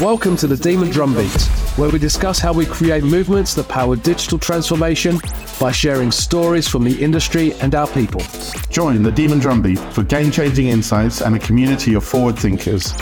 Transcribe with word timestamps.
Welcome 0.00 0.36
to 0.38 0.48
the 0.48 0.56
Daemon 0.56 0.90
Drumbeat, 0.90 1.40
where 1.78 1.88
we 1.88 2.00
discuss 2.00 2.40
how 2.40 2.52
we 2.52 2.66
create 2.66 3.04
movements 3.04 3.54
that 3.54 3.68
power 3.68 3.94
digital 3.94 4.40
transformation 4.40 5.20
by 5.60 5.70
sharing 5.70 6.10
stories 6.10 6.66
from 6.66 6.82
the 6.82 7.00
industry 7.00 7.52
and 7.60 7.76
our 7.76 7.86
people. 7.86 8.20
Join 8.70 9.04
the 9.04 9.12
Daemon 9.12 9.38
Drumbeat 9.38 9.78
for 9.78 10.02
game 10.02 10.32
changing 10.32 10.66
insights 10.66 11.22
and 11.22 11.36
a 11.36 11.38
community 11.38 11.94
of 11.94 12.02
forward 12.02 12.36
thinkers. 12.36 12.92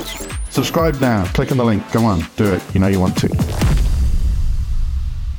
Subscribe 0.50 1.00
now, 1.00 1.24
click 1.32 1.50
on 1.50 1.56
the 1.56 1.64
link, 1.64 1.82
go 1.92 2.04
on, 2.04 2.26
do 2.36 2.52
it. 2.52 2.62
You 2.74 2.80
know 2.80 2.88
you 2.88 3.00
want 3.00 3.16
to. 3.20 3.28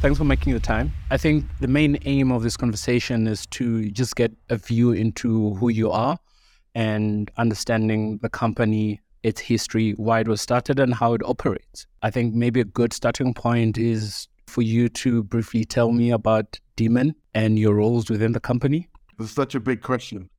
Thanks 0.01 0.17
for 0.17 0.25
making 0.25 0.53
the 0.53 0.59
time. 0.59 0.91
I 1.11 1.17
think 1.17 1.45
the 1.59 1.67
main 1.67 1.99
aim 2.05 2.31
of 2.31 2.41
this 2.41 2.57
conversation 2.57 3.27
is 3.27 3.45
to 3.51 3.91
just 3.91 4.15
get 4.15 4.31
a 4.49 4.57
view 4.57 4.91
into 4.91 5.53
who 5.53 5.69
you 5.69 5.91
are 5.91 6.17
and 6.73 7.29
understanding 7.37 8.17
the 8.23 8.29
company 8.29 9.02
its 9.23 9.41
history, 9.41 9.91
why 9.91 10.19
it 10.19 10.27
was 10.27 10.41
started, 10.41 10.79
and 10.79 10.93
how 10.93 11.13
it 11.13 11.21
operates. 11.25 11.87
I 12.01 12.11
think 12.11 12.33
maybe 12.35 12.59
a 12.59 12.65
good 12.65 12.93
starting 12.93 13.33
point 13.33 13.77
is 13.77 14.27
for 14.47 14.61
you 14.61 14.89
to 14.89 15.23
briefly 15.23 15.65
tell 15.65 15.91
me 15.91 16.11
about 16.11 16.59
Daemon 16.75 17.15
and 17.33 17.57
your 17.57 17.75
roles 17.75 18.09
within 18.09 18.33
the 18.33 18.39
company. 18.39 18.89
It's 19.19 19.31
such 19.31 19.55
a 19.55 19.59
big 19.59 19.81
question. 19.81 20.29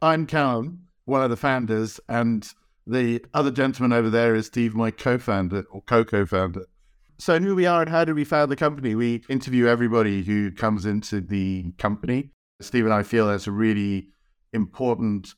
I'm 0.00 0.26
Calum, 0.26 0.86
one 1.04 1.22
of 1.22 1.30
the 1.30 1.36
founders, 1.36 2.00
and 2.08 2.50
the 2.86 3.24
other 3.34 3.50
gentleman 3.50 3.92
over 3.92 4.10
there 4.10 4.34
is 4.34 4.46
Steve, 4.46 4.74
my 4.74 4.90
co 4.90 5.18
founder 5.18 5.64
or 5.70 5.82
co 5.82 6.04
co 6.04 6.26
founder. 6.26 6.66
So, 7.18 7.38
who 7.38 7.54
we 7.54 7.66
are 7.66 7.82
and 7.82 7.90
how 7.90 8.04
did 8.04 8.16
we 8.16 8.24
found 8.24 8.50
the 8.50 8.56
company? 8.56 8.96
We 8.96 9.22
interview 9.28 9.66
everybody 9.66 10.22
who 10.22 10.50
comes 10.50 10.86
into 10.86 11.20
the 11.20 11.70
company. 11.78 12.30
Steve 12.60 12.84
and 12.84 12.94
I 12.94 13.04
feel 13.04 13.28
that's 13.28 13.46
a 13.46 13.52
really 13.52 14.08
important 14.52 15.34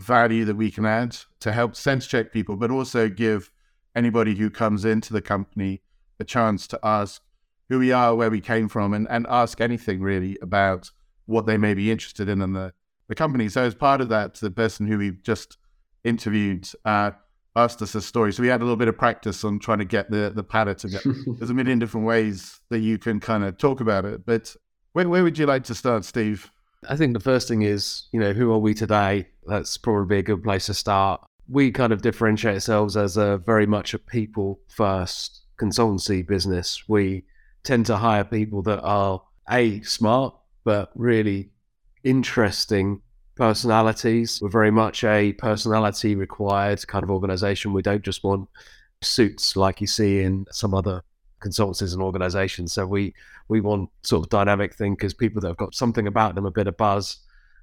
value 0.00 0.44
that 0.44 0.56
we 0.56 0.70
can 0.70 0.86
add 0.86 1.16
to 1.40 1.52
help 1.52 1.74
sense 1.74 2.06
check 2.06 2.32
people, 2.32 2.56
but 2.56 2.70
also 2.70 3.08
give 3.08 3.50
anybody 3.94 4.34
who 4.34 4.50
comes 4.50 4.84
into 4.84 5.12
the 5.12 5.22
company 5.22 5.82
a 6.20 6.24
chance 6.24 6.66
to 6.68 6.78
ask 6.82 7.22
who 7.68 7.78
we 7.78 7.92
are, 7.92 8.14
where 8.14 8.30
we 8.30 8.40
came 8.40 8.68
from, 8.68 8.94
and, 8.94 9.06
and 9.10 9.26
ask 9.28 9.60
anything 9.60 10.00
really 10.00 10.38
about 10.40 10.90
what 11.26 11.46
they 11.46 11.58
may 11.58 11.74
be 11.74 11.90
interested 11.90 12.28
in 12.28 12.40
in 12.40 12.54
the, 12.54 12.72
the 13.08 13.14
company. 13.14 13.48
So, 13.48 13.62
as 13.62 13.74
part 13.74 14.00
of 14.00 14.08
that, 14.08 14.34
the 14.34 14.50
person 14.50 14.86
who 14.86 14.98
we've 14.98 15.22
just 15.22 15.58
interviewed 16.04 16.68
uh, 16.84 17.10
asked 17.54 17.82
us 17.82 17.94
a 17.94 18.00
story. 18.00 18.32
So, 18.32 18.42
we 18.42 18.48
had 18.48 18.60
a 18.60 18.64
little 18.64 18.76
bit 18.76 18.88
of 18.88 18.96
practice 18.96 19.44
on 19.44 19.58
trying 19.58 19.78
to 19.78 19.84
get 19.84 20.10
the, 20.10 20.32
the 20.34 20.42
patter 20.42 20.74
to 20.74 20.88
get. 20.88 21.02
There's 21.38 21.50
a 21.50 21.54
million 21.54 21.78
different 21.78 22.06
ways 22.06 22.60
that 22.70 22.80
you 22.80 22.98
can 22.98 23.20
kind 23.20 23.44
of 23.44 23.58
talk 23.58 23.80
about 23.80 24.04
it. 24.06 24.24
But 24.24 24.56
where, 24.92 25.08
where 25.08 25.22
would 25.22 25.36
you 25.36 25.46
like 25.46 25.64
to 25.64 25.74
start, 25.74 26.04
Steve? 26.04 26.50
I 26.86 26.96
think 26.96 27.14
the 27.14 27.20
first 27.20 27.48
thing 27.48 27.62
is, 27.62 28.04
you 28.12 28.20
know, 28.20 28.32
who 28.32 28.52
are 28.52 28.58
we 28.58 28.74
today? 28.74 29.28
That's 29.46 29.76
probably 29.76 30.18
a 30.18 30.22
good 30.22 30.42
place 30.42 30.66
to 30.66 30.74
start. 30.74 31.20
We 31.48 31.72
kind 31.72 31.92
of 31.92 32.02
differentiate 32.02 32.54
ourselves 32.54 32.96
as 32.96 33.16
a 33.16 33.38
very 33.38 33.66
much 33.66 33.94
a 33.94 33.98
people 33.98 34.60
first 34.68 35.42
consultancy 35.58 36.26
business. 36.26 36.84
We 36.88 37.24
tend 37.64 37.86
to 37.86 37.96
hire 37.96 38.24
people 38.24 38.62
that 38.62 38.80
are 38.80 39.22
a 39.50 39.80
smart 39.82 40.34
but 40.64 40.90
really 40.94 41.50
interesting 42.04 43.00
personalities. 43.34 44.40
We're 44.40 44.48
very 44.48 44.70
much 44.70 45.02
a 45.04 45.32
personality 45.32 46.14
required 46.14 46.86
kind 46.86 47.02
of 47.02 47.10
organization. 47.10 47.72
We 47.72 47.82
don't 47.82 48.04
just 48.04 48.22
want 48.22 48.48
suits 49.02 49.56
like 49.56 49.80
you 49.80 49.86
see 49.86 50.20
in 50.20 50.46
some 50.50 50.74
other 50.74 51.02
consultancies 51.40 51.92
and 51.92 52.02
organizations. 52.02 52.72
So 52.72 52.86
we 52.86 53.14
we 53.48 53.60
want 53.60 53.90
sort 54.02 54.24
of 54.24 54.30
dynamic 54.30 54.74
thinkers, 54.74 55.14
people 55.14 55.40
that 55.40 55.48
have 55.48 55.56
got 55.56 55.74
something 55.74 56.06
about 56.06 56.34
them, 56.34 56.46
a 56.46 56.50
bit 56.50 56.66
of 56.66 56.76
buzz, 56.76 57.18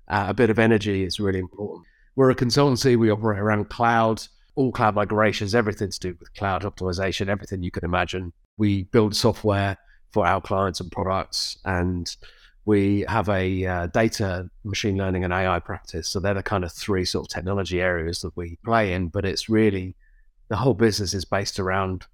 uh, 0.08 0.26
a 0.30 0.34
bit 0.34 0.50
of 0.50 0.60
energy 0.60 1.04
is 1.04 1.20
really 1.20 1.40
important. 1.40 1.86
We're 2.16 2.32
a 2.32 2.36
consultancy. 2.36 2.98
We 2.98 3.10
operate 3.10 3.40
around 3.40 3.70
cloud, 3.70 4.24
all 4.56 4.72
cloud 4.72 4.96
migrations, 4.96 5.54
everything 5.54 5.92
to 5.92 6.00
do 6.00 6.16
with 6.20 6.34
cloud 6.36 6.64
optimization, 6.64 7.28
everything 7.28 7.64
you 7.64 7.72
can 7.72 7.84
imagine. 7.84 8.34
We 8.58 8.84
build 8.84 9.16
software 9.16 9.78
for 10.12 10.26
our 10.26 10.40
clients 10.40 10.80
and 10.80 10.92
products, 10.92 11.58
and 11.66 12.16
we 12.64 13.06
have 13.08 13.30
a 13.30 13.66
uh, 13.66 13.88
data, 13.88 14.50
machine 14.64 14.98
learning, 14.98 15.24
and 15.24 15.34
AI 15.34 15.60
practice. 15.60 16.10
So 16.10 16.20
they're 16.20 16.34
the 16.34 16.44
kind 16.44 16.64
of 16.64 16.72
three 16.72 17.06
sort 17.06 17.28
of 17.28 17.36
technology 17.36 17.82
areas 17.82 18.22
that 18.22 18.36
we 18.36 18.58
play 18.64 18.94
in. 18.94 19.10
But 19.10 19.26
it's 19.26 19.50
really 19.50 19.96
the 20.48 20.56
whole 20.56 20.74
business 20.74 21.14
is 21.14 21.26
based 21.26 21.60
around 21.60 22.06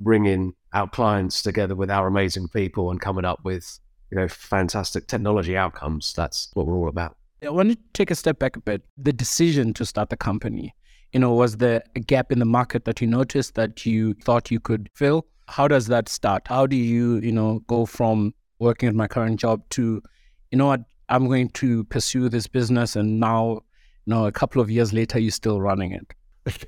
bringing 0.00 0.54
our 0.72 0.88
clients 0.88 1.42
together 1.42 1.74
with 1.74 1.90
our 1.90 2.06
amazing 2.06 2.48
people 2.48 2.90
and 2.90 3.00
coming 3.00 3.24
up 3.24 3.40
with 3.44 3.78
you 4.10 4.18
know 4.18 4.28
fantastic 4.28 5.06
technology 5.06 5.56
outcomes. 5.56 6.12
That's 6.12 6.50
what 6.54 6.66
we're 6.66 6.76
all 6.76 6.88
about. 6.88 7.16
I 7.44 7.50
want 7.50 7.70
to 7.70 7.78
take 7.92 8.10
a 8.10 8.14
step 8.14 8.38
back 8.38 8.56
a 8.56 8.60
bit. 8.60 8.82
The 8.96 9.12
decision 9.12 9.72
to 9.74 9.86
start 9.86 10.10
the 10.10 10.16
company, 10.16 10.74
you 11.12 11.20
know, 11.20 11.32
was 11.32 11.58
there 11.58 11.82
a 11.94 12.00
gap 12.00 12.32
in 12.32 12.40
the 12.40 12.44
market 12.44 12.84
that 12.84 13.00
you 13.00 13.06
noticed 13.06 13.54
that 13.54 13.86
you 13.86 14.14
thought 14.14 14.50
you 14.50 14.58
could 14.58 14.90
fill? 14.94 15.26
How 15.46 15.68
does 15.68 15.86
that 15.86 16.08
start? 16.08 16.42
How 16.46 16.66
do 16.66 16.76
you, 16.76 17.18
you 17.18 17.32
know, 17.32 17.60
go 17.68 17.86
from 17.86 18.34
working 18.58 18.88
at 18.88 18.94
my 18.94 19.06
current 19.06 19.38
job 19.38 19.62
to, 19.70 20.02
you 20.50 20.58
know 20.58 20.66
what, 20.66 20.80
I'm 21.08 21.26
going 21.26 21.50
to 21.50 21.84
pursue 21.84 22.28
this 22.28 22.48
business 22.48 22.96
and 22.96 23.20
now, 23.20 23.62
you 24.04 24.14
know, 24.14 24.26
a 24.26 24.32
couple 24.32 24.60
of 24.60 24.68
years 24.68 24.92
later, 24.92 25.18
you're 25.18 25.30
still 25.30 25.60
running 25.60 25.92
it? 25.92 26.14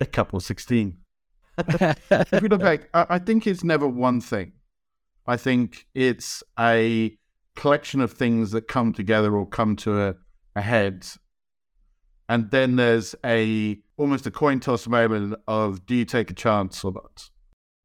A 0.00 0.06
couple, 0.06 0.38
16 0.38 0.96
if 2.10 2.42
you 2.42 2.48
look 2.48 2.60
back, 2.60 2.88
I 2.94 3.18
think 3.18 3.46
it's 3.46 3.64
never 3.64 3.86
one 3.86 4.20
thing. 4.20 4.52
I 5.26 5.36
think 5.36 5.86
it's 5.94 6.42
a 6.58 7.16
collection 7.56 8.00
of 8.00 8.12
things 8.12 8.50
that 8.52 8.68
come 8.68 8.92
together 8.92 9.36
or 9.36 9.46
come 9.46 9.76
to 9.76 10.00
a, 10.00 10.14
a 10.56 10.62
head. 10.62 11.06
And 12.28 12.50
then 12.50 12.76
there's 12.76 13.14
a 13.24 13.78
almost 13.96 14.26
a 14.26 14.30
coin 14.30 14.60
toss 14.60 14.86
moment 14.86 15.34
of 15.46 15.84
do 15.84 15.94
you 15.94 16.04
take 16.04 16.30
a 16.30 16.34
chance 16.34 16.82
or 16.84 16.92
not? 16.92 17.28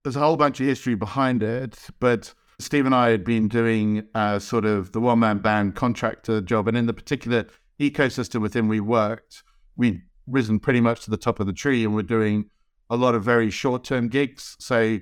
There's 0.04 0.16
a 0.16 0.20
whole 0.20 0.38
bunch 0.38 0.60
of 0.60 0.68
history 0.68 0.96
behind 0.96 1.44
it, 1.44 1.78
but 2.00 2.34
Steve 2.60 2.86
and 2.86 2.96
I 2.96 3.10
had 3.10 3.24
been 3.24 3.48
doing 3.48 4.08
uh, 4.14 4.40
sort 4.40 4.66
of 4.66 4.92
the 4.92 5.02
one 5.02 5.20
man 5.20 5.40
band 5.40 5.76
contractor 5.76 6.42
job. 6.42 6.68
And 6.68 6.78
in 6.78 6.86
the 6.86 6.94
particular 6.94 7.48
ecosystem 7.80 8.42
within 8.42 8.68
we 8.68 8.80
worked, 8.80 9.44
we'd 9.76 10.02
risen 10.28 10.60
pretty 10.60 10.82
much 10.82 11.02
to 11.02 11.12
the 11.12 11.18
top 11.18 11.40
of 11.40 11.48
the 11.48 11.54
tree 11.54 11.84
and 11.84 11.94
we're 11.94 12.04
doing 12.04 12.50
a 12.90 12.96
lot 12.96 13.16
of 13.16 13.24
very 13.24 13.50
short 13.50 13.84
term 13.84 14.08
gigs. 14.08 14.56
So, 14.60 15.00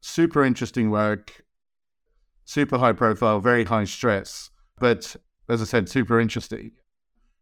super 0.00 0.44
interesting 0.44 0.90
work, 0.90 1.44
super 2.44 2.78
high 2.78 2.92
profile, 2.92 3.40
very 3.40 3.64
high 3.64 3.84
stress, 3.84 4.50
but 4.78 5.16
as 5.48 5.60
I 5.60 5.64
said, 5.64 5.88
super 5.88 6.20
interesting. 6.20 6.72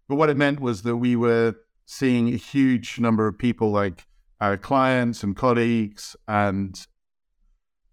But 0.09 0.17
what 0.17 0.31
it 0.31 0.37
meant 0.37 0.61
was 0.61 0.83
that 0.83 0.97
we 0.97 1.15
were 1.15 1.55
seeing 1.87 2.33
a 2.33 2.37
huge 2.37 2.99
number 2.99 3.27
of 3.27 3.39
people 3.39 3.71
like 3.71 4.07
our 4.41 4.57
clients 4.57 5.23
and 5.23 5.37
colleagues. 5.37 6.17
And 6.27 6.75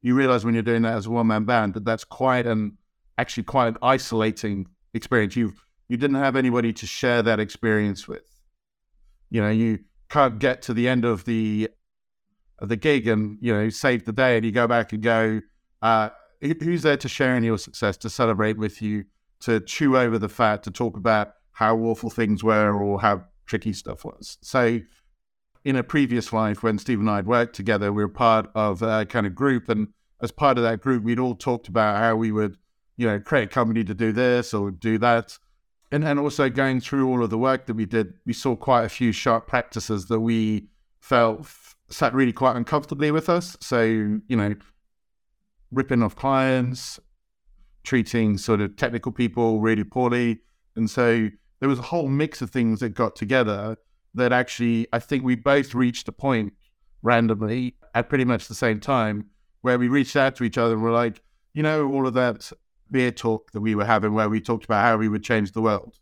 you 0.01 0.15
realize 0.15 0.45
when 0.45 0.53
you're 0.53 0.63
doing 0.63 0.83
that 0.83 0.95
as 0.95 1.05
a 1.05 1.11
one 1.11 1.27
man 1.27 1.45
band 1.45 1.73
that 1.73 1.85
that's 1.85 2.03
quite 2.03 2.45
an 2.45 2.77
actually 3.17 3.43
quite 3.43 3.67
an 3.67 3.77
isolating 3.81 4.67
experience. 4.93 5.35
You 5.35 5.53
you 5.89 5.97
didn't 5.97 6.17
have 6.17 6.35
anybody 6.35 6.73
to 6.73 6.85
share 6.85 7.21
that 7.23 7.39
experience 7.39 8.07
with. 8.07 8.41
You 9.29 9.41
know, 9.41 9.49
you 9.49 9.79
can't 10.09 10.39
get 10.39 10.61
to 10.63 10.73
the 10.73 10.87
end 10.87 11.05
of 11.05 11.25
the 11.25 11.69
the 12.61 12.75
gig 12.75 13.07
and 13.07 13.37
you 13.41 13.53
know 13.53 13.69
save 13.69 14.05
the 14.05 14.13
day, 14.13 14.37
and 14.37 14.45
you 14.45 14.51
go 14.51 14.67
back 14.67 14.93
and 14.93 15.01
go, 15.01 15.41
uh, 15.81 16.09
who's 16.41 16.81
there 16.81 16.97
to 16.97 17.07
share 17.07 17.35
in 17.35 17.43
your 17.43 17.57
success, 17.57 17.97
to 17.97 18.09
celebrate 18.09 18.57
with 18.57 18.81
you, 18.81 19.05
to 19.41 19.59
chew 19.59 19.97
over 19.97 20.17
the 20.17 20.29
fat, 20.29 20.63
to 20.63 20.71
talk 20.71 20.97
about 20.97 21.33
how 21.53 21.77
awful 21.77 22.09
things 22.09 22.43
were 22.43 22.73
or 22.73 23.01
how 23.01 23.23
tricky 23.45 23.73
stuff 23.73 24.05
was. 24.05 24.37
So, 24.41 24.79
in 25.65 25.75
a 25.75 25.83
previous 25.83 26.31
life, 26.31 26.63
when 26.63 26.77
Steve 26.77 26.99
and 26.99 27.09
I 27.09 27.17
had 27.17 27.27
worked 27.27 27.55
together, 27.55 27.91
we 27.91 28.03
were 28.03 28.09
part 28.09 28.49
of 28.55 28.81
a 28.81 29.05
kind 29.05 29.27
of 29.27 29.35
group, 29.35 29.69
and 29.69 29.89
as 30.21 30.31
part 30.31 30.57
of 30.57 30.63
that 30.63 30.81
group, 30.81 31.03
we'd 31.03 31.19
all 31.19 31.35
talked 31.35 31.67
about 31.67 31.97
how 31.97 32.15
we 32.15 32.31
would, 32.31 32.57
you 32.95 33.07
know, 33.07 33.19
create 33.19 33.43
a 33.43 33.47
company 33.47 33.83
to 33.83 33.93
do 33.93 34.11
this 34.11 34.53
or 34.53 34.71
do 34.71 34.97
that. 34.99 35.37
And 35.91 36.03
then 36.03 36.19
also 36.19 36.49
going 36.49 36.81
through 36.81 37.07
all 37.07 37.23
of 37.23 37.29
the 37.29 37.37
work 37.37 37.65
that 37.67 37.75
we 37.75 37.85
did, 37.85 38.13
we 38.25 38.33
saw 38.33 38.55
quite 38.55 38.83
a 38.83 38.89
few 38.89 39.11
sharp 39.11 39.47
practices 39.47 40.07
that 40.07 40.19
we 40.19 40.67
felt 40.99 41.47
sat 41.89 42.13
really 42.13 42.33
quite 42.33 42.55
uncomfortably 42.55 43.11
with 43.11 43.29
us. 43.29 43.55
So, 43.61 43.81
you 43.81 44.35
know, 44.35 44.55
ripping 45.71 46.03
off 46.03 46.15
clients, 46.15 46.99
treating 47.83 48.37
sort 48.37 48.61
of 48.61 48.75
technical 48.75 49.11
people 49.11 49.61
really 49.61 49.83
poorly. 49.83 50.39
And 50.75 50.89
so 50.89 51.29
there 51.59 51.69
was 51.69 51.79
a 51.79 51.83
whole 51.83 52.07
mix 52.07 52.41
of 52.41 52.49
things 52.49 52.81
that 52.81 52.89
got 52.89 53.15
together 53.15 53.77
that 54.13 54.33
actually 54.33 54.87
I 54.91 54.99
think 54.99 55.23
we 55.23 55.35
both 55.35 55.73
reached 55.73 56.07
a 56.07 56.11
point 56.11 56.53
randomly 57.01 57.75
at 57.93 58.09
pretty 58.09 58.25
much 58.25 58.47
the 58.47 58.55
same 58.55 58.79
time 58.79 59.27
where 59.61 59.79
we 59.79 59.87
reached 59.87 60.15
out 60.15 60.35
to 60.35 60.43
each 60.43 60.57
other 60.57 60.73
and 60.73 60.83
were 60.83 60.91
like, 60.91 61.21
you 61.53 61.63
know, 61.63 61.89
all 61.91 62.07
of 62.07 62.13
that 62.13 62.51
beer 62.91 63.11
talk 63.11 63.51
that 63.51 63.61
we 63.61 63.75
were 63.75 63.85
having 63.85 64.13
where 64.13 64.29
we 64.29 64.39
talked 64.39 64.65
about 64.65 64.83
how 64.83 64.97
we 64.97 65.09
would 65.09 65.23
change 65.23 65.51
the 65.51 65.61
world. 65.61 65.97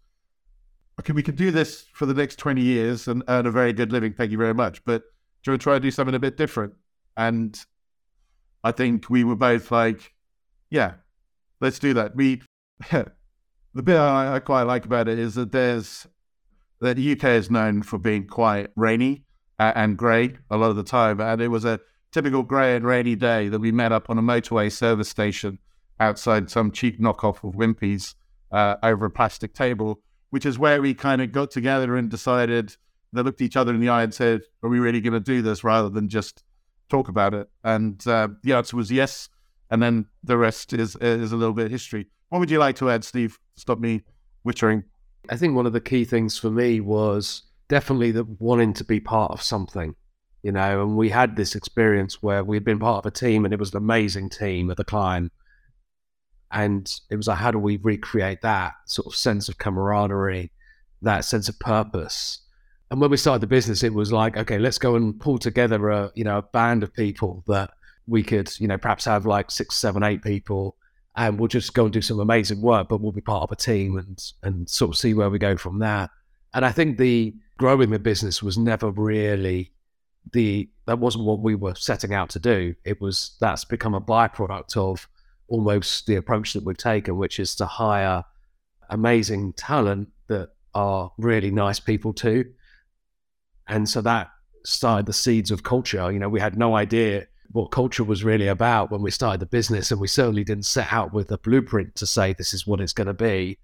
Okay, 0.99 1.13
we 1.13 1.23
can 1.23 1.35
do 1.35 1.51
this 1.51 1.85
for 1.93 2.05
the 2.05 2.13
next 2.13 2.37
20 2.37 2.61
years 2.61 3.07
and 3.07 3.23
earn 3.27 3.45
a 3.45 3.51
very 3.51 3.73
good 3.73 3.91
living. 3.91 4.13
Thank 4.13 4.31
you 4.31 4.37
very 4.37 4.53
much. 4.53 4.83
But 4.85 5.01
do 5.01 5.51
you 5.51 5.51
want 5.51 5.61
to 5.61 5.63
try 5.63 5.73
to 5.73 5.79
do 5.79 5.91
something 5.91 6.15
a 6.15 6.19
bit 6.19 6.37
different? 6.37 6.73
And 7.17 7.59
I 8.63 8.71
think 8.71 9.09
we 9.09 9.23
were 9.23 9.35
both 9.35 9.71
like, 9.71 10.13
yeah, 10.69 10.93
let's 11.59 11.79
do 11.79 11.93
that. 11.95 12.15
We, 12.15 12.41
the 12.91 13.83
bit 13.83 13.97
I, 13.97 14.35
I 14.35 14.39
quite 14.39 14.63
like 14.63 14.85
about 14.85 15.07
it 15.07 15.19
is 15.19 15.35
that 15.35 15.51
there's, 15.51 16.07
that 16.79 16.95
the 16.95 17.11
UK 17.11 17.25
is 17.25 17.51
known 17.51 17.83
for 17.83 17.97
being 17.97 18.27
quite 18.27 18.69
rainy 18.75 19.25
and 19.59 19.97
grey 19.97 20.37
a 20.49 20.57
lot 20.57 20.69
of 20.69 20.75
the 20.75 20.83
time. 20.83 21.19
And 21.19 21.41
it 21.41 21.49
was 21.49 21.65
a 21.65 21.79
typical 22.11 22.43
grey 22.43 22.75
and 22.75 22.85
rainy 22.85 23.15
day 23.15 23.49
that 23.49 23.59
we 23.59 23.71
met 23.71 23.91
up 23.91 24.09
on 24.09 24.17
a 24.17 24.21
motorway 24.21 24.71
service 24.71 25.09
station 25.09 25.59
outside 25.99 26.49
some 26.49 26.71
cheap 26.71 26.99
knockoff 26.99 27.43
of 27.43 27.55
Wimpy's 27.55 28.15
uh, 28.51 28.75
over 28.83 29.05
a 29.05 29.09
plastic 29.09 29.53
table, 29.53 30.01
which 30.35 30.45
is 30.45 30.59
where 30.59 30.81
we 30.81 30.93
kind 30.93 31.21
of 31.21 31.31
got 31.31 31.49
together 31.49 31.95
and 31.95 32.09
decided 32.09 32.75
they 33.13 33.21
looked 33.21 33.39
each 33.39 33.55
other 33.55 33.73
in 33.73 33.79
the 33.79 33.87
eye 33.87 34.03
and 34.03 34.13
said, 34.13 34.41
"Are 34.61 34.69
we 34.69 34.79
really 34.79 34.99
going 34.99 35.13
to 35.13 35.21
do 35.21 35.41
this?" 35.41 35.63
rather 35.63 35.87
than 35.87 36.09
just 36.09 36.43
talk 36.89 37.07
about 37.07 37.33
it. 37.33 37.49
And 37.63 38.05
uh, 38.05 38.27
the 38.43 38.51
answer 38.51 38.75
was 38.75 38.91
yes. 38.91 39.29
And 39.71 39.81
then 39.81 40.07
the 40.25 40.37
rest 40.37 40.73
is 40.73 40.97
is 40.97 41.31
a 41.31 41.37
little 41.37 41.53
bit 41.53 41.67
of 41.67 41.71
history. 41.71 42.07
What 42.27 42.39
would 42.39 42.51
you 42.51 42.59
like 42.59 42.75
to 42.79 42.89
add, 42.89 43.05
Steve? 43.05 43.39
Stop 43.55 43.79
me 43.79 44.03
wittering. 44.45 44.83
I 45.29 45.37
think 45.37 45.55
one 45.55 45.65
of 45.65 45.71
the 45.71 45.79
key 45.79 46.03
things 46.03 46.37
for 46.37 46.51
me 46.51 46.81
was 46.81 47.43
definitely 47.69 48.11
the 48.11 48.25
wanting 48.37 48.73
to 48.73 48.83
be 48.83 48.99
part 48.99 49.31
of 49.31 49.41
something, 49.41 49.95
you 50.43 50.51
know. 50.51 50.81
And 50.81 50.97
we 50.97 51.11
had 51.11 51.37
this 51.37 51.55
experience 51.55 52.21
where 52.21 52.43
we'd 52.43 52.65
been 52.65 52.79
part 52.79 53.05
of 53.05 53.09
a 53.09 53.15
team, 53.15 53.45
and 53.45 53.53
it 53.53 53.59
was 53.61 53.71
an 53.71 53.77
amazing 53.77 54.31
team 54.31 54.69
at 54.69 54.75
the 54.75 54.83
client. 54.83 55.31
And 56.51 56.91
it 57.09 57.15
was 57.15 57.27
like, 57.27 57.37
how 57.37 57.51
do 57.51 57.59
we 57.59 57.77
recreate 57.77 58.41
that 58.41 58.73
sort 58.85 59.07
of 59.07 59.15
sense 59.15 59.49
of 59.49 59.57
camaraderie, 59.57 60.51
that 61.01 61.25
sense 61.25 61.49
of 61.49 61.59
purpose? 61.59 62.39
And 62.91 63.01
when 63.01 63.09
we 63.09 63.17
started 63.17 63.41
the 63.41 63.47
business, 63.47 63.83
it 63.83 63.93
was 63.93 64.11
like, 64.11 64.37
okay, 64.37 64.59
let's 64.59 64.77
go 64.77 64.95
and 64.95 65.19
pull 65.19 65.37
together 65.37 65.89
a 65.89 66.11
you 66.15 66.23
know 66.23 66.37
a 66.37 66.43
band 66.43 66.83
of 66.83 66.93
people 66.93 67.43
that 67.47 67.71
we 68.07 68.21
could 68.21 68.51
you 68.59 68.67
know 68.67 68.77
perhaps 68.77 69.05
have 69.05 69.25
like 69.25 69.49
six, 69.49 69.75
seven, 69.75 70.03
eight 70.03 70.21
people, 70.21 70.77
and 71.15 71.39
we'll 71.39 71.47
just 71.47 71.73
go 71.73 71.85
and 71.85 71.93
do 71.93 72.01
some 72.01 72.19
amazing 72.19 72.61
work, 72.61 72.87
but 72.89 73.01
we'll 73.01 73.11
be 73.11 73.21
part 73.21 73.43
of 73.43 73.51
a 73.51 73.55
team 73.55 73.97
and 73.97 74.33
and 74.43 74.69
sort 74.69 74.91
of 74.91 74.97
see 74.97 75.13
where 75.13 75.29
we 75.29 75.39
go 75.39 75.57
from 75.57 75.79
there. 75.79 76.09
And 76.53 76.63
I 76.63 76.71
think 76.71 76.97
the 76.97 77.33
growing 77.57 77.89
the 77.89 77.99
business 77.99 78.43
was 78.43 78.57
never 78.57 78.91
really 78.91 79.71
the 80.31 80.69
that 80.85 80.99
wasn't 80.99 81.25
what 81.25 81.39
we 81.39 81.55
were 81.55 81.75
setting 81.75 82.13
out 82.13 82.29
to 82.29 82.39
do. 82.39 82.75
It 82.83 83.01
was 83.01 83.35
that's 83.39 83.65
become 83.65 83.93
a 83.93 84.01
byproduct 84.01 84.77
of 84.77 85.07
almost 85.47 86.07
the 86.07 86.15
approach 86.15 86.53
that 86.53 86.63
we've 86.63 86.77
taken, 86.77 87.17
which 87.17 87.39
is 87.39 87.55
to 87.55 87.65
hire 87.65 88.23
amazing 88.89 89.53
talent 89.53 90.09
that 90.27 90.49
are 90.73 91.11
really 91.17 91.51
nice 91.51 91.79
people 91.79 92.13
too 92.13 92.45
and 93.67 93.89
so 93.89 94.01
that 94.01 94.29
started 94.63 95.05
the 95.05 95.13
seeds 95.13 95.51
of 95.51 95.63
culture. 95.63 96.11
You 96.11 96.19
know, 96.19 96.29
we 96.29 96.39
had 96.39 96.57
no 96.57 96.75
idea 96.75 97.27
what 97.51 97.71
culture 97.71 98.03
was 98.03 98.23
really 98.23 98.47
about 98.47 98.91
when 98.91 99.01
we 99.01 99.11
started 99.11 99.39
the 99.39 99.45
business, 99.45 99.91
and 99.91 99.99
we 99.99 100.07
certainly 100.07 100.43
didn't 100.43 100.65
set 100.65 100.91
out 100.91 101.13
with 101.13 101.31
a 101.31 101.37
blueprint 101.37 101.95
to 101.95 102.07
say 102.07 102.33
this 102.33 102.53
is 102.53 102.67
what 102.67 102.81
it's 102.81 102.93
going 102.93 103.07
to 103.07 103.13
be. 103.13 103.57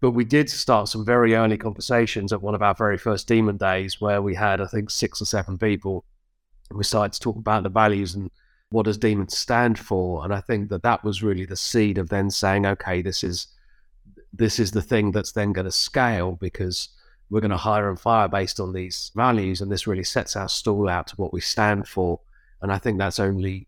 But 0.00 0.10
we 0.10 0.24
did 0.24 0.50
start 0.50 0.88
some 0.88 1.04
very 1.04 1.34
early 1.34 1.56
conversations 1.56 2.32
at 2.32 2.42
one 2.42 2.54
of 2.54 2.62
our 2.62 2.74
very 2.74 2.98
first 2.98 3.26
Daemon 3.26 3.56
days 3.56 4.00
where 4.00 4.20
we 4.20 4.34
had, 4.34 4.60
I 4.60 4.66
think, 4.66 4.90
six 4.90 5.20
or 5.20 5.24
seven 5.24 5.58
people. 5.58 6.04
And 6.68 6.76
we 6.78 6.84
started 6.84 7.14
to 7.14 7.20
talk 7.20 7.36
about 7.36 7.62
the 7.62 7.70
values 7.70 8.14
and 8.14 8.30
what 8.76 8.84
does 8.84 8.98
Daemon 8.98 9.30
stand 9.30 9.78
for. 9.78 10.22
And 10.22 10.34
I 10.34 10.42
think 10.42 10.68
that 10.68 10.82
that 10.82 11.02
was 11.02 11.22
really 11.22 11.46
the 11.46 11.56
seed 11.56 11.96
of 11.96 12.10
then 12.10 12.30
saying, 12.30 12.66
okay, 12.66 13.00
this 13.00 13.24
is 13.24 13.46
this 14.34 14.58
is 14.58 14.70
the 14.70 14.82
thing 14.82 15.12
that's 15.12 15.32
then 15.32 15.54
going 15.54 15.64
to 15.64 15.72
scale 15.72 16.32
because 16.32 16.90
we're 17.30 17.40
going 17.40 17.52
to 17.52 17.56
hire 17.56 17.88
and 17.88 17.98
fire 17.98 18.28
based 18.28 18.60
on 18.60 18.74
these 18.74 19.12
values. 19.16 19.62
And 19.62 19.72
this 19.72 19.86
really 19.86 20.04
sets 20.04 20.36
our 20.36 20.50
stall 20.50 20.90
out 20.90 21.06
to 21.06 21.16
what 21.16 21.32
we 21.32 21.40
stand 21.40 21.88
for. 21.88 22.20
And 22.60 22.70
I 22.70 22.76
think 22.76 22.98
that's 22.98 23.18
only, 23.18 23.66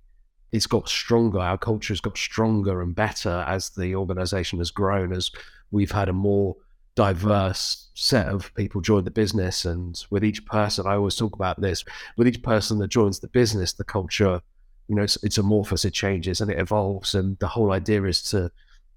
it's 0.52 0.66
got 0.66 0.90
stronger. 0.90 1.38
Our 1.38 1.56
culture 1.56 1.94
has 1.94 2.02
got 2.02 2.18
stronger 2.18 2.82
and 2.82 2.94
better 2.94 3.46
as 3.48 3.70
the 3.70 3.94
organization 3.94 4.58
has 4.58 4.70
grown, 4.70 5.14
as 5.14 5.30
we've 5.70 5.90
had 5.90 6.10
a 6.10 6.12
more 6.12 6.54
diverse 6.96 7.88
set 7.94 8.26
of 8.26 8.54
people 8.56 8.82
join 8.82 9.04
the 9.04 9.10
business. 9.10 9.64
And 9.64 10.04
with 10.10 10.22
each 10.22 10.44
person, 10.44 10.86
I 10.86 10.96
always 10.96 11.16
talk 11.16 11.34
about 11.34 11.62
this, 11.62 11.82
with 12.18 12.28
each 12.28 12.42
person 12.42 12.78
that 12.80 12.88
joins 12.88 13.20
the 13.20 13.28
business, 13.28 13.72
the 13.72 13.84
culture, 13.84 14.42
you 14.88 14.94
know, 14.94 15.02
it's, 15.02 15.22
it's 15.22 15.38
amorphous, 15.38 15.84
it 15.84 15.92
changes 15.92 16.40
and 16.40 16.50
it 16.50 16.58
evolves. 16.58 17.14
And 17.14 17.38
the 17.38 17.48
whole 17.48 17.72
idea 17.72 18.02
is 18.04 18.22
to, 18.30 18.50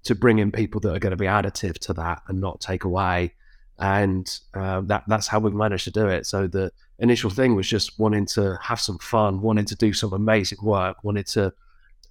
to 0.04 0.16
bring 0.16 0.40
in 0.40 0.52
people 0.52 0.82
that 0.82 0.96
are 0.96 1.00
going 1.00 1.12
to 1.12 1.18
be 1.18 1.26
additive 1.26 1.78
to 1.80 1.94
that 1.94 2.22
and 2.28 2.40
not 2.40 2.62
take 2.62 2.84
away 2.84 3.34
and 3.82 4.40
uh, 4.54 4.82
that 4.82 5.04
that's 5.08 5.28
how 5.28 5.40
we've 5.40 5.54
managed 5.54 5.86
to 5.86 5.92
do 5.92 6.08
it. 6.08 6.28
So 6.28 6.46
the 6.48 6.72
initial 7.00 7.32
thing 7.32 7.56
was 7.56 7.68
just 7.68 7.98
wanting 8.00 8.28
to 8.28 8.58
have 8.62 8.80
some 8.80 9.00
fun, 9.00 9.42
wanting 9.42 9.66
to 9.66 9.76
do 9.76 9.92
some 9.92 10.14
amazing 10.14 10.60
work, 10.62 11.04
wanted 11.04 11.26
to 11.28 11.52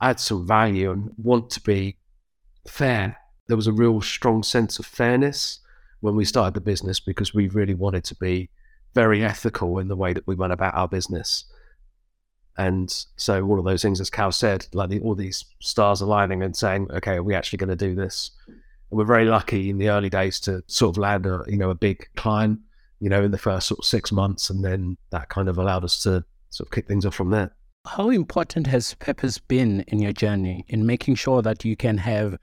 add 0.03 0.19
some 0.19 0.47
value, 0.47 0.91
and 0.91 1.12
want 1.17 1.49
to 1.50 1.61
be 1.61 1.97
fair. 2.67 3.17
There 3.47 3.56
was 3.56 3.69
a 3.69 3.73
real 3.73 4.00
strong 4.00 4.43
sense 4.43 4.81
of 4.81 4.87
fairness 4.87 5.61
when 6.00 6.17
we 6.17 6.25
started 6.25 6.55
the 6.55 6.61
business 6.61 6.99
because 6.99 7.33
we 7.33 7.47
really 7.49 7.75
wanted 7.75 8.03
to 8.05 8.17
be 8.17 8.50
very 8.94 9.23
ethical 9.23 9.79
in 9.79 9.87
the 9.87 9.97
way 9.97 10.12
that 10.12 10.26
we 10.26 10.35
went 10.35 10.53
about 10.53 10.75
our 10.75 10.88
business. 10.88 11.44
And 12.58 12.93
so 13.17 13.44
all 13.47 13.58
of 13.58 13.64
those 13.64 13.82
things, 13.82 14.00
as 14.00 14.11
Cal 14.11 14.32
said, 14.32 14.67
like 14.73 14.91
the, 14.91 15.00
all 15.00 15.14
these 15.14 15.44
stars 15.61 16.00
aligning 16.00 16.43
and 16.43 16.55
saying, 16.55 16.88
okay, 16.91 17.14
are 17.14 17.23
we 17.23 17.35
actually 17.35 17.58
going 17.58 17.70
to 17.70 17.76
do 17.76 17.94
this? 17.94 18.32
we're 18.91 19.05
very 19.05 19.25
lucky 19.25 19.70
in 19.70 19.79
the 19.79 19.88
early 19.88 20.11
days 20.11 20.41
to 20.41 20.62
sort 20.67 20.97
of 20.97 20.99
land 20.99 21.26
a 21.26 21.44
you 21.47 21.56
know 21.56 21.70
a 21.70 21.75
big 21.75 22.08
client, 22.17 22.58
you 23.00 23.08
know, 23.08 23.23
in 23.23 23.31
the 23.31 23.38
first 23.38 23.69
sort 23.69 23.79
of 23.79 23.85
six 23.85 24.12
months, 24.12 24.50
and 24.50 24.64
then 24.64 24.97
that 25.11 25.29
kind 25.29 25.49
of 25.49 25.58
allowed 25.58 25.85
us 25.85 26.02
to 26.02 26.25
sort 26.50 26.69
of 26.69 26.73
kick 26.73 26.88
things 26.88 27.06
off 27.06 27.14
from 27.14 27.31
there. 27.31 27.55
How 27.87 28.11
important 28.11 28.67
has 28.67 28.94
purpose 28.94 29.38
been 29.38 29.82
in 29.88 30.00
your 30.00 30.12
journey 30.12 30.64
in 30.69 30.85
making 30.85 31.14
sure 31.14 31.41
that 31.43 31.64
you 31.64 31.76
can 31.76 31.99
have 31.99 32.37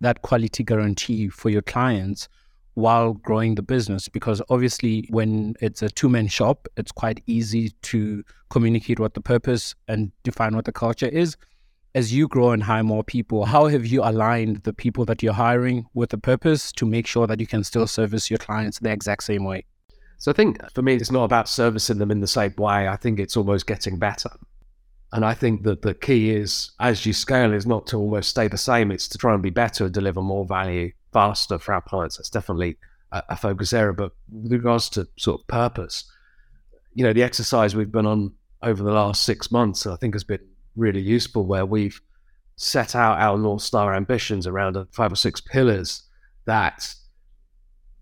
that 0.00 0.22
quality 0.22 0.62
guarantee 0.62 1.28
for 1.28 1.48
your 1.48 1.62
clients 1.62 2.28
while 2.76 3.12
growing 3.12 3.56
the 3.56 3.62
business? 3.62 4.08
Because 4.08 4.40
obviously, 4.48 5.06
when 5.10 5.54
it's 5.60 5.82
a 5.82 5.90
two 5.90 6.08
man 6.08 6.28
shop, 6.28 6.68
it's 6.76 6.92
quite 6.92 7.22
easy 7.26 7.70
to 7.82 8.22
communicate 8.48 9.00
what 9.00 9.12
the 9.12 9.20
purpose 9.20 9.74
and 9.88 10.12
define 10.22 10.54
what 10.54 10.64
the 10.64 10.72
culture 10.72 11.08
is 11.08 11.36
as 11.96 12.12
you 12.12 12.28
grow 12.28 12.50
and 12.50 12.62
hire 12.62 12.84
more 12.84 13.02
people, 13.02 13.46
how 13.46 13.68
have 13.68 13.86
you 13.86 14.02
aligned 14.02 14.58
the 14.64 14.72
people 14.74 15.06
that 15.06 15.22
you're 15.22 15.32
hiring 15.32 15.86
with 15.94 16.10
the 16.10 16.18
purpose 16.18 16.70
to 16.72 16.84
make 16.84 17.06
sure 17.06 17.26
that 17.26 17.40
you 17.40 17.46
can 17.46 17.64
still 17.64 17.86
service 17.86 18.30
your 18.30 18.36
clients 18.36 18.78
the 18.78 18.92
exact 18.92 19.22
same 19.22 19.44
way? 19.44 19.64
So 20.18 20.30
I 20.30 20.34
think 20.34 20.58
for 20.74 20.82
me, 20.82 20.94
it's 20.94 21.10
not 21.10 21.24
about 21.24 21.48
servicing 21.48 21.96
them 21.96 22.10
in 22.10 22.20
the 22.20 22.26
same 22.26 22.52
way. 22.58 22.86
I 22.86 22.96
think 22.96 23.18
it's 23.18 23.34
almost 23.34 23.66
getting 23.66 23.98
better. 23.98 24.28
And 25.12 25.24
I 25.24 25.32
think 25.32 25.62
that 25.62 25.80
the 25.80 25.94
key 25.94 26.32
is, 26.32 26.72
as 26.80 27.06
you 27.06 27.14
scale, 27.14 27.54
is 27.54 27.66
not 27.66 27.86
to 27.86 27.96
almost 27.96 28.28
stay 28.28 28.46
the 28.46 28.58
same. 28.58 28.90
It's 28.90 29.08
to 29.08 29.16
try 29.16 29.32
and 29.32 29.42
be 29.42 29.48
better 29.48 29.86
and 29.86 29.94
deliver 29.94 30.20
more 30.20 30.44
value 30.44 30.92
faster 31.16 31.58
for 31.58 31.72
our 31.72 31.80
clients. 31.80 32.18
That's 32.18 32.28
definitely 32.28 32.76
a, 33.10 33.22
a 33.30 33.36
focus 33.36 33.72
area. 33.72 33.94
But 33.94 34.12
with 34.30 34.52
regards 34.52 34.90
to 34.90 35.08
sort 35.16 35.40
of 35.40 35.46
purpose, 35.46 36.04
you 36.92 37.04
know, 37.04 37.14
the 37.14 37.22
exercise 37.22 37.74
we've 37.74 37.90
been 37.90 38.04
on 38.04 38.34
over 38.62 38.82
the 38.82 38.92
last 38.92 39.24
six 39.24 39.50
months, 39.50 39.86
I 39.86 39.96
think 39.96 40.14
has 40.14 40.24
been 40.24 40.46
really 40.76 41.00
useful 41.00 41.46
where 41.46 41.64
we've 41.64 41.98
set 42.56 42.94
out 42.94 43.18
our 43.18 43.38
North 43.38 43.62
Star 43.62 43.94
ambitions 43.94 44.46
around 44.46 44.76
five 44.92 45.10
or 45.10 45.16
six 45.16 45.40
pillars 45.40 46.02
that 46.44 46.94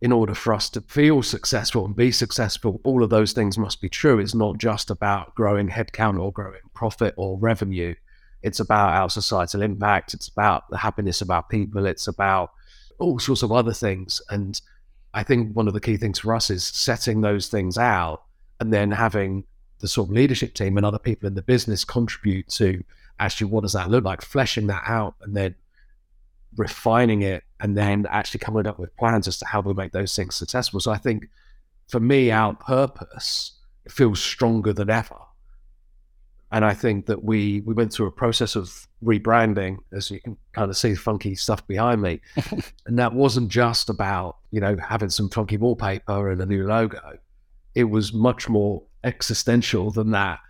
in 0.00 0.11
order 0.11 0.35
for 0.35 0.52
us 0.52 0.68
to 0.71 0.80
feel 0.80 1.23
successful 1.23 1.85
and 1.85 1.94
be 1.94 2.11
successful, 2.11 2.80
all 2.83 3.04
of 3.04 3.11
those 3.11 3.33
things 3.33 3.56
must 3.56 3.80
be 3.80 3.88
true. 3.88 4.18
It's 4.18 4.35
not 4.35 4.59
just 4.59 4.90
about 4.90 5.37
growing 5.37 5.68
headcount 5.68 6.21
or 6.21 6.33
growing 6.33 6.66
profit 6.75 7.14
or 7.16 7.38
revenue. 7.38 7.94
It's 8.42 8.59
about 8.59 8.90
our 8.90 9.09
societal 9.09 9.62
impact. 9.62 10.14
It's 10.14 10.26
about 10.28 10.68
the 10.68 10.78
happiness 10.78 11.23
of 11.23 11.30
our 11.30 11.44
people. 11.44 11.87
It's 11.87 12.09
about 12.09 12.50
all 13.04 13.18
sorts 13.18 13.42
of 13.42 13.52
other 13.52 13.73
things. 13.73 14.20
And 14.30 14.61
I 15.12 15.23
think 15.23 15.54
one 15.54 15.68
of 15.68 15.75
the 15.75 15.80
key 15.80 15.96
things 15.96 16.18
for 16.18 16.34
us 16.34 16.50
is 16.50 16.64
setting 16.64 17.20
those 17.20 17.49
things 17.49 17.78
out 17.78 18.23
and 18.61 18.73
then 18.73 18.90
having 18.90 19.44
the 19.80 19.88
sort 19.88 20.08
of 20.08 20.14
leadership 20.14 20.54
team 20.54 20.76
and 20.76 20.87
other 20.87 20.99
people 20.99 21.26
in 21.26 21.34
the 21.34 21.42
business 21.42 21.84
contribute 21.84 22.49
to 22.49 22.82
actually 23.20 23.50
what 23.50 23.62
does 23.62 23.75
that 23.75 23.90
look 23.90 24.04
like, 24.04 24.23
fleshing 24.23 24.66
that 24.68 24.82
out 24.87 25.14
and 25.23 25.37
then 25.37 25.54
refining 26.56 27.23
it 27.23 27.44
and 27.61 27.76
then 27.76 28.06
actually 28.11 28.40
coming 28.40 28.66
up 28.66 28.78
with 28.78 28.96
plans 28.96 29.28
as 29.28 29.38
to 29.38 29.46
how 29.46 29.61
we 29.61 29.75
make 29.75 29.92
those 29.92 30.14
things 30.14 30.34
successful. 30.34 30.80
So 30.80 30.90
I 30.90 30.99
think 30.99 31.28
for 31.88 32.00
me, 32.00 32.30
our 32.30 32.54
purpose 32.54 33.52
feels 33.88 34.20
stronger 34.20 34.73
than 34.73 34.90
ever. 34.90 35.18
And 36.50 36.64
I 36.64 36.73
think 36.73 37.06
that 37.06 37.25
we 37.25 37.61
we 37.62 37.75
went 37.75 37.92
through 37.92 38.06
a 38.06 38.12
process 38.12 38.54
of 38.54 38.87
rebranding, 39.04 39.78
as 39.92 40.11
you 40.11 40.20
can 40.20 40.37
kind 40.52 40.70
of 40.70 40.76
see 40.76 40.90
the 40.90 40.99
funky 40.99 41.34
stuff 41.34 41.66
behind 41.66 42.00
me. 42.02 42.20
and 42.87 42.99
that 42.99 43.12
wasn't 43.12 43.50
just 43.50 43.90
about, 43.90 44.38
you 44.50 44.61
know, 44.61 44.76
having 44.76 45.11
some 45.11 45.28
funky 45.28 45.56
wallpaper 45.56 46.30
and 46.30 46.40
a 46.40 46.46
new 46.46 46.66
logo. 46.66 47.18
It 47.75 47.84
was 47.84 48.12
much 48.12 48.49
more 48.49 48.82
existential 49.02 49.90
than 49.90 50.11
that. 50.12 50.40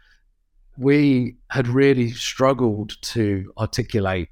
We 0.76 1.36
had 1.50 1.68
really 1.68 2.10
struggled 2.10 3.00
to 3.02 3.52
articulate 3.58 4.28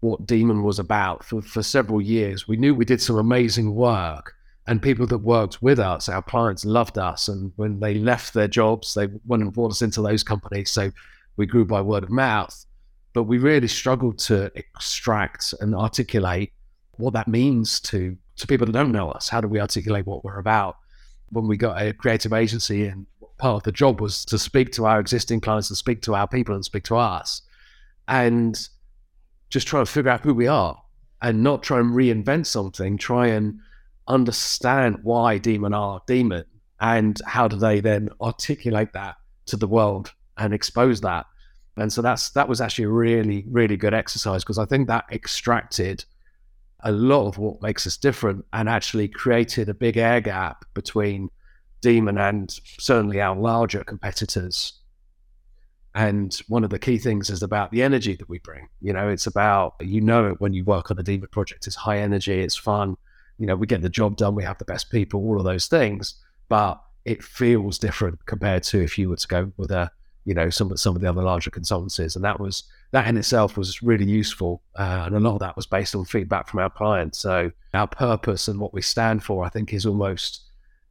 what 0.00 0.26
Daemon 0.26 0.62
was 0.62 0.78
about 0.78 1.24
for, 1.24 1.40
for 1.40 1.62
several 1.62 2.00
years. 2.00 2.46
We 2.46 2.56
knew 2.56 2.74
we 2.74 2.84
did 2.84 3.00
some 3.00 3.16
amazing 3.16 3.74
work, 3.74 4.34
and 4.66 4.80
people 4.80 5.06
that 5.06 5.18
worked 5.18 5.62
with 5.62 5.78
us, 5.78 6.08
our 6.08 6.22
clients 6.22 6.64
loved 6.64 6.98
us. 6.98 7.28
And 7.28 7.52
when 7.56 7.80
they 7.80 7.94
left 7.94 8.34
their 8.34 8.48
jobs, 8.48 8.94
they 8.94 9.08
went 9.26 9.42
and 9.42 9.52
brought 9.52 9.72
us 9.72 9.82
into 9.82 10.02
those 10.02 10.22
companies. 10.22 10.70
So 10.70 10.90
we 11.36 11.46
grew 11.46 11.64
by 11.64 11.80
word 11.80 12.04
of 12.04 12.10
mouth. 12.10 12.64
But 13.14 13.22
we 13.22 13.38
really 13.38 13.68
struggled 13.68 14.18
to 14.20 14.52
extract 14.54 15.54
and 15.60 15.74
articulate 15.74 16.52
what 16.96 17.14
that 17.14 17.28
means 17.28 17.80
to, 17.80 18.16
to 18.36 18.46
people 18.46 18.66
that 18.66 18.72
don't 18.72 18.92
know 18.92 19.10
us. 19.10 19.28
How 19.28 19.40
do 19.40 19.48
we 19.48 19.60
articulate 19.60 20.06
what 20.06 20.24
we're 20.24 20.38
about? 20.38 20.76
When 21.30 21.48
we 21.48 21.56
got 21.56 21.80
a 21.80 21.92
creative 21.94 22.32
agency 22.32 22.86
and 22.86 23.06
part 23.38 23.56
of 23.56 23.62
the 23.62 23.72
job 23.72 24.00
was 24.00 24.24
to 24.26 24.38
speak 24.38 24.72
to 24.72 24.84
our 24.84 25.00
existing 25.00 25.40
clients 25.40 25.70
and 25.70 25.76
speak 25.76 26.02
to 26.02 26.14
our 26.14 26.28
people 26.28 26.54
and 26.54 26.64
speak 26.64 26.84
to 26.84 26.96
us 26.96 27.42
and 28.08 28.68
just 29.48 29.66
try 29.66 29.80
and 29.80 29.88
figure 29.88 30.10
out 30.10 30.20
who 30.20 30.34
we 30.34 30.46
are 30.46 30.80
and 31.22 31.42
not 31.42 31.62
try 31.62 31.80
and 31.80 31.94
reinvent 31.94 32.46
something, 32.46 32.98
try 32.98 33.28
and 33.28 33.58
understand 34.08 34.98
why 35.02 35.38
Daemon 35.38 35.72
are 35.72 36.02
Daemon 36.06 36.44
and 36.80 37.20
how 37.26 37.48
do 37.48 37.56
they 37.56 37.80
then 37.80 38.10
articulate 38.20 38.92
that 38.92 39.16
to 39.46 39.56
the 39.56 39.68
world 39.68 40.12
and 40.36 40.52
expose 40.52 41.00
that. 41.00 41.26
And 41.76 41.92
so 41.92 42.02
that's 42.02 42.30
that 42.30 42.48
was 42.48 42.60
actually 42.60 42.84
a 42.84 42.90
really, 42.90 43.44
really 43.48 43.76
good 43.76 43.94
exercise 43.94 44.44
because 44.44 44.58
I 44.58 44.64
think 44.64 44.86
that 44.88 45.06
extracted 45.10 46.04
a 46.84 46.92
lot 46.92 47.26
of 47.26 47.38
what 47.38 47.62
makes 47.62 47.86
us 47.86 47.96
different 47.96 48.44
and 48.52 48.68
actually 48.68 49.08
created 49.08 49.68
a 49.68 49.74
big 49.74 49.96
air 49.96 50.20
gap 50.20 50.64
between 50.74 51.30
Daemon 51.80 52.18
and 52.18 52.50
certainly 52.78 53.20
our 53.20 53.34
larger 53.34 53.82
competitors. 53.82 54.74
And 55.94 56.34
one 56.48 56.64
of 56.64 56.70
the 56.70 56.78
key 56.78 56.98
things 56.98 57.30
is 57.30 57.42
about 57.42 57.70
the 57.70 57.82
energy 57.82 58.14
that 58.16 58.28
we 58.28 58.38
bring. 58.38 58.68
You 58.80 58.92
know, 58.92 59.08
it's 59.08 59.26
about, 59.26 59.74
you 59.80 60.00
know, 60.00 60.26
it 60.26 60.40
when 60.40 60.52
you 60.52 60.64
work 60.64 60.90
on 60.90 60.96
the 60.96 61.02
Daemon 61.02 61.28
project, 61.30 61.66
it's 61.66 61.76
high 61.76 61.98
energy, 61.98 62.40
it's 62.40 62.56
fun. 62.56 62.96
You 63.38 63.46
know, 63.46 63.56
we 63.56 63.66
get 63.66 63.82
the 63.82 63.88
job 63.88 64.16
done, 64.16 64.34
we 64.34 64.44
have 64.44 64.58
the 64.58 64.64
best 64.64 64.90
people, 64.90 65.20
all 65.20 65.38
of 65.38 65.44
those 65.44 65.66
things. 65.66 66.14
But 66.48 66.80
it 67.04 67.22
feels 67.22 67.78
different 67.78 68.24
compared 68.26 68.62
to 68.64 68.82
if 68.82 68.98
you 68.98 69.08
were 69.08 69.16
to 69.16 69.28
go 69.28 69.52
with 69.56 69.70
a, 69.70 69.90
you 70.24 70.34
know, 70.34 70.50
some, 70.50 70.76
some 70.76 70.96
of 70.96 71.02
the 71.02 71.08
other 71.08 71.22
larger 71.22 71.50
consultancies. 71.50 72.16
And 72.16 72.24
that 72.24 72.40
was, 72.40 72.64
that 72.92 73.06
in 73.06 73.16
itself 73.16 73.56
was 73.56 73.82
really 73.82 74.06
useful. 74.06 74.62
Uh, 74.76 75.04
and 75.06 75.16
a 75.16 75.20
lot 75.20 75.34
of 75.34 75.40
that 75.40 75.56
was 75.56 75.66
based 75.66 75.94
on 75.94 76.04
feedback 76.04 76.48
from 76.48 76.60
our 76.60 76.70
clients. 76.70 77.18
So 77.18 77.50
our 77.72 77.86
purpose 77.86 78.48
and 78.48 78.58
what 78.58 78.72
we 78.72 78.82
stand 78.82 79.22
for, 79.22 79.44
I 79.44 79.48
think, 79.48 79.72
is 79.72 79.86
almost 79.86 80.42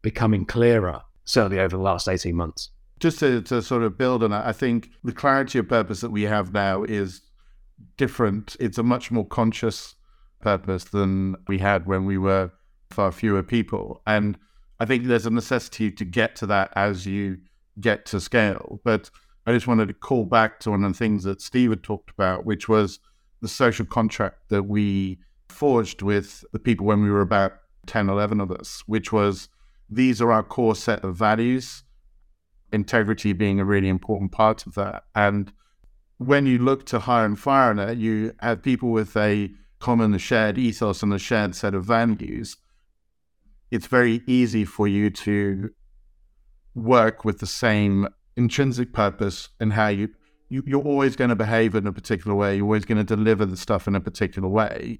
becoming 0.01 0.45
clearer, 0.45 1.01
certainly 1.25 1.59
over 1.59 1.77
the 1.77 1.83
last 1.83 2.07
18 2.07 2.35
months. 2.35 2.69
Just 2.99 3.19
to, 3.19 3.41
to 3.43 3.61
sort 3.61 3.83
of 3.83 3.97
build 3.97 4.23
on 4.23 4.31
that, 4.31 4.45
I 4.45 4.53
think 4.53 4.89
the 5.03 5.11
clarity 5.11 5.59
of 5.59 5.67
purpose 5.67 6.01
that 6.01 6.11
we 6.11 6.23
have 6.23 6.53
now 6.53 6.83
is 6.83 7.21
different. 7.97 8.55
It's 8.59 8.77
a 8.77 8.83
much 8.83 9.11
more 9.11 9.25
conscious 9.25 9.95
purpose 10.41 10.83
than 10.85 11.35
we 11.47 11.57
had 11.57 11.85
when 11.85 12.05
we 12.05 12.17
were 12.17 12.51
far 12.91 13.11
fewer 13.11 13.43
people. 13.43 14.01
And 14.05 14.37
I 14.79 14.85
think 14.85 15.05
there's 15.05 15.25
a 15.25 15.31
necessity 15.31 15.91
to 15.91 16.05
get 16.05 16.35
to 16.37 16.45
that 16.47 16.71
as 16.75 17.05
you 17.05 17.37
get 17.79 18.05
to 18.07 18.19
scale. 18.19 18.79
But 18.83 19.09
I 19.45 19.51
just 19.51 19.67
wanted 19.67 19.87
to 19.89 19.93
call 19.93 20.25
back 20.25 20.59
to 20.61 20.71
one 20.71 20.83
of 20.83 20.93
the 20.93 20.97
things 20.97 21.23
that 21.23 21.41
Steve 21.41 21.69
had 21.69 21.83
talked 21.83 22.11
about, 22.11 22.45
which 22.45 22.69
was 22.69 22.99
the 23.41 23.47
social 23.47 23.85
contract 23.85 24.49
that 24.49 24.63
we 24.63 25.19
forged 25.49 26.01
with 26.01 26.45
the 26.53 26.59
people 26.59 26.85
when 26.85 27.03
we 27.03 27.11
were 27.11 27.21
about 27.21 27.53
10, 27.85 28.09
11 28.09 28.39
of 28.39 28.51
us, 28.51 28.83
which 28.87 29.11
was 29.11 29.49
these 29.89 30.21
are 30.21 30.31
our 30.31 30.43
core 30.43 30.75
set 30.75 31.03
of 31.03 31.15
values, 31.15 31.83
integrity 32.71 33.33
being 33.33 33.59
a 33.59 33.65
really 33.65 33.89
important 33.89 34.31
part 34.31 34.65
of 34.65 34.75
that. 34.75 35.03
And 35.13 35.51
when 36.17 36.45
you 36.45 36.57
look 36.57 36.85
to 36.87 36.99
hire 36.99 37.25
and 37.25 37.37
fire 37.37 37.77
it, 37.77 37.97
you 37.97 38.33
have 38.39 38.63
people 38.63 38.91
with 38.91 39.15
a 39.17 39.51
common 39.79 40.17
shared 40.17 40.57
ethos 40.57 41.03
and 41.03 41.13
a 41.13 41.19
shared 41.19 41.53
set 41.53 41.73
of 41.73 41.83
values. 41.83 42.55
It's 43.69 43.87
very 43.87 44.21
easy 44.25 44.63
for 44.63 44.87
you 44.87 45.09
to 45.09 45.71
work 46.73 47.25
with 47.25 47.39
the 47.39 47.47
same 47.47 48.07
intrinsic 48.35 48.93
purpose 48.93 49.49
and 49.59 49.73
how 49.73 49.87
you, 49.87 50.09
you 50.49 50.63
you're 50.65 50.81
always 50.81 51.15
going 51.15 51.29
to 51.29 51.35
behave 51.35 51.75
in 51.75 51.87
a 51.87 51.93
particular 51.93 52.35
way. 52.35 52.55
You're 52.55 52.65
always 52.65 52.85
going 52.85 53.03
to 53.03 53.15
deliver 53.15 53.45
the 53.45 53.57
stuff 53.57 53.87
in 53.87 53.95
a 53.95 54.01
particular 54.01 54.49
way. 54.49 54.99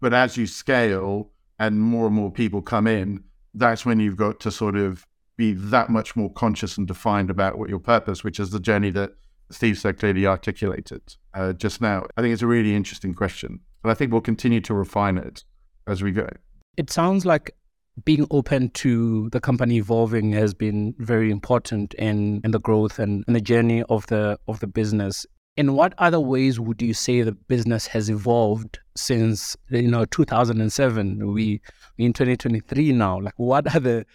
But 0.00 0.14
as 0.14 0.36
you 0.36 0.46
scale 0.46 1.30
and 1.58 1.80
more 1.80 2.06
and 2.06 2.14
more 2.14 2.30
people 2.30 2.62
come 2.62 2.86
in, 2.86 3.24
that's 3.54 3.84
when 3.84 4.00
you've 4.00 4.16
got 4.16 4.40
to 4.40 4.50
sort 4.50 4.76
of 4.76 5.06
be 5.36 5.52
that 5.52 5.90
much 5.90 6.16
more 6.16 6.32
conscious 6.32 6.76
and 6.78 6.86
defined 6.86 7.30
about 7.30 7.58
what 7.58 7.68
your 7.68 7.78
purpose, 7.78 8.22
which 8.22 8.38
is 8.38 8.50
the 8.50 8.60
journey 8.60 8.90
that 8.90 9.12
Steve 9.50 9.78
so 9.78 9.92
clearly 9.92 10.26
articulated 10.26 11.02
uh, 11.34 11.52
just 11.52 11.80
now. 11.80 12.06
I 12.16 12.22
think 12.22 12.32
it's 12.32 12.42
a 12.42 12.46
really 12.46 12.74
interesting 12.74 13.14
question. 13.14 13.60
And 13.82 13.90
I 13.90 13.94
think 13.94 14.12
we'll 14.12 14.20
continue 14.20 14.60
to 14.60 14.74
refine 14.74 15.18
it 15.18 15.44
as 15.86 16.02
we 16.02 16.12
go. 16.12 16.28
It 16.76 16.90
sounds 16.90 17.26
like 17.26 17.56
being 18.04 18.26
open 18.30 18.70
to 18.70 19.28
the 19.30 19.40
company 19.40 19.76
evolving 19.76 20.32
has 20.32 20.54
been 20.54 20.94
very 20.98 21.30
important 21.30 21.94
in, 21.94 22.40
in 22.44 22.50
the 22.50 22.60
growth 22.60 22.98
and, 22.98 23.24
the 23.26 23.40
journey 23.40 23.82
of 23.84 24.06
the 24.06 24.38
of 24.48 24.60
the 24.60 24.66
business. 24.66 25.26
In 25.56 25.74
what 25.74 25.94
other 25.98 26.20
ways 26.20 26.58
would 26.58 26.80
you 26.80 26.94
say 26.94 27.22
the 27.22 27.32
business 27.32 27.86
has 27.88 28.08
evolved 28.08 28.78
since 28.96 29.56
you 29.68 29.88
know 29.88 30.04
2007? 30.06 31.32
We 31.32 31.60
in 31.98 32.12
2023 32.12 32.92
now. 32.92 33.20
Like, 33.20 33.34
what 33.36 33.74
are 33.74 33.80
the 33.80 34.06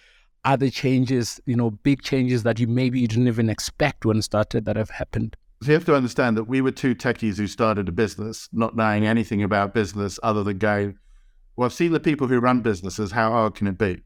other 0.43 0.69
changes? 0.69 1.39
You 1.45 1.55
know, 1.55 1.71
big 1.71 2.01
changes 2.01 2.43
that 2.43 2.59
you 2.59 2.67
maybe 2.67 2.99
you 2.99 3.07
didn't 3.07 3.27
even 3.27 3.49
expect 3.49 4.05
when 4.05 4.21
started 4.21 4.65
that 4.65 4.75
have 4.75 4.89
happened. 4.89 5.35
So 5.61 5.67
you 5.69 5.73
have 5.73 5.85
to 5.85 5.95
understand 5.95 6.37
that 6.37 6.43
we 6.45 6.61
were 6.61 6.71
two 6.71 6.95
techies 6.95 7.37
who 7.37 7.47
started 7.47 7.87
a 7.87 7.91
business, 7.91 8.49
not 8.51 8.75
knowing 8.75 9.05
anything 9.05 9.41
about 9.41 9.73
business 9.73 10.19
other 10.21 10.43
than 10.43 10.57
going, 10.57 10.97
well, 11.55 11.65
I've 11.65 11.73
seen 11.73 11.91
the 11.91 11.99
people 11.99 12.27
who 12.27 12.39
run 12.39 12.61
businesses. 12.61 13.11
How 13.11 13.31
hard 13.31 13.55
can 13.55 13.67
it 13.67 13.77
be? 13.77 14.01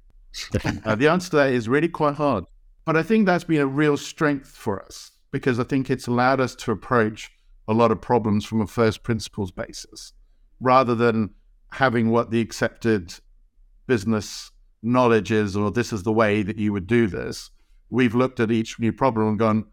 uh, 0.86 0.96
the 0.96 1.08
answer 1.08 1.32
to 1.32 1.36
that 1.38 1.51
is 1.51 1.68
really 1.68 1.88
quite 1.88 2.15
hard. 2.15 2.46
But 2.86 2.96
I 2.98 3.03
think 3.03 3.25
that's 3.25 3.44
been 3.44 3.62
a 3.62 3.68
real 3.68 3.98
strength 3.98 4.50
for 4.50 4.84
us 4.84 5.12
because 5.32 5.60
I 5.60 5.63
think 5.63 5.89
it's 5.89 6.08
allowed 6.08 6.39
us 6.39 6.56
to 6.56 6.72
approach 6.72 7.29
a 7.68 7.74
lot 7.74 7.91
of 7.91 8.01
problems 8.01 8.46
from 8.46 8.62
a 8.62 8.68
first 8.68 9.03
principles 9.03 9.51
basis 9.51 10.13
rather 10.60 10.96
than 10.96 11.32
having 11.72 12.10
what 12.10 12.32
the 12.32 12.41
accepted 12.41 13.13
business 13.86 14.51
knowledge 14.82 15.32
is 15.32 15.56
or 15.56 15.72
this 15.72 15.94
is 15.94 16.03
the 16.03 16.12
way 16.12 16.41
that 16.41 16.58
you 16.58 16.74
would 16.74 16.88
do 16.88 17.08
this. 17.08 17.51
We've 17.89 18.15
looked 18.15 18.39
at 18.39 18.51
each 18.51 18.79
new 18.79 18.91
problem 18.91 19.27
and 19.27 19.39
gone, 19.39 19.65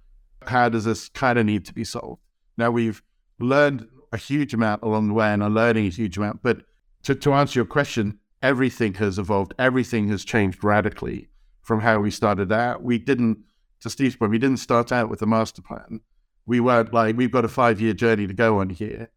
how 0.46 0.68
does 0.68 0.84
this 0.84 1.08
kind 1.08 1.38
of 1.38 1.46
need 1.46 1.64
to 1.66 1.74
be 1.74 1.84
solved? 1.84 2.20
Now 2.56 2.70
we've 2.70 3.02
learned 3.38 3.88
a 4.12 4.16
huge 4.16 4.54
amount 4.54 4.82
along 4.82 5.08
the 5.08 5.14
way 5.14 5.32
and 5.32 5.42
are 5.42 5.50
learning 5.50 5.86
a 5.86 5.90
huge 5.90 6.16
amount. 6.16 6.42
But 6.42 6.62
to, 7.06 7.14
to 7.14 7.34
answer 7.34 7.60
your 7.60 7.66
question, 7.66 8.18
everything 8.42 8.94
has 8.94 9.16
evolved, 9.16 9.54
everything 9.60 10.08
has 10.08 10.24
changed 10.24 10.64
radically 10.64 11.28
from 11.62 11.80
how 11.80 12.00
we 12.00 12.10
started 12.10 12.50
out. 12.50 12.82
We 12.82 12.98
didn't, 12.98 13.38
to 13.82 13.90
Steve's 13.90 14.16
point, 14.16 14.32
we 14.32 14.38
didn't 14.38 14.56
start 14.56 14.90
out 14.90 15.08
with 15.08 15.22
a 15.22 15.26
master 15.26 15.62
plan. 15.62 16.00
We 16.46 16.58
weren't 16.58 16.92
like, 16.92 17.16
we've 17.16 17.30
got 17.30 17.44
a 17.44 17.48
five 17.48 17.80
year 17.80 17.92
journey 17.92 18.26
to 18.26 18.34
go 18.34 18.58
on 18.58 18.70
here. 18.70 19.12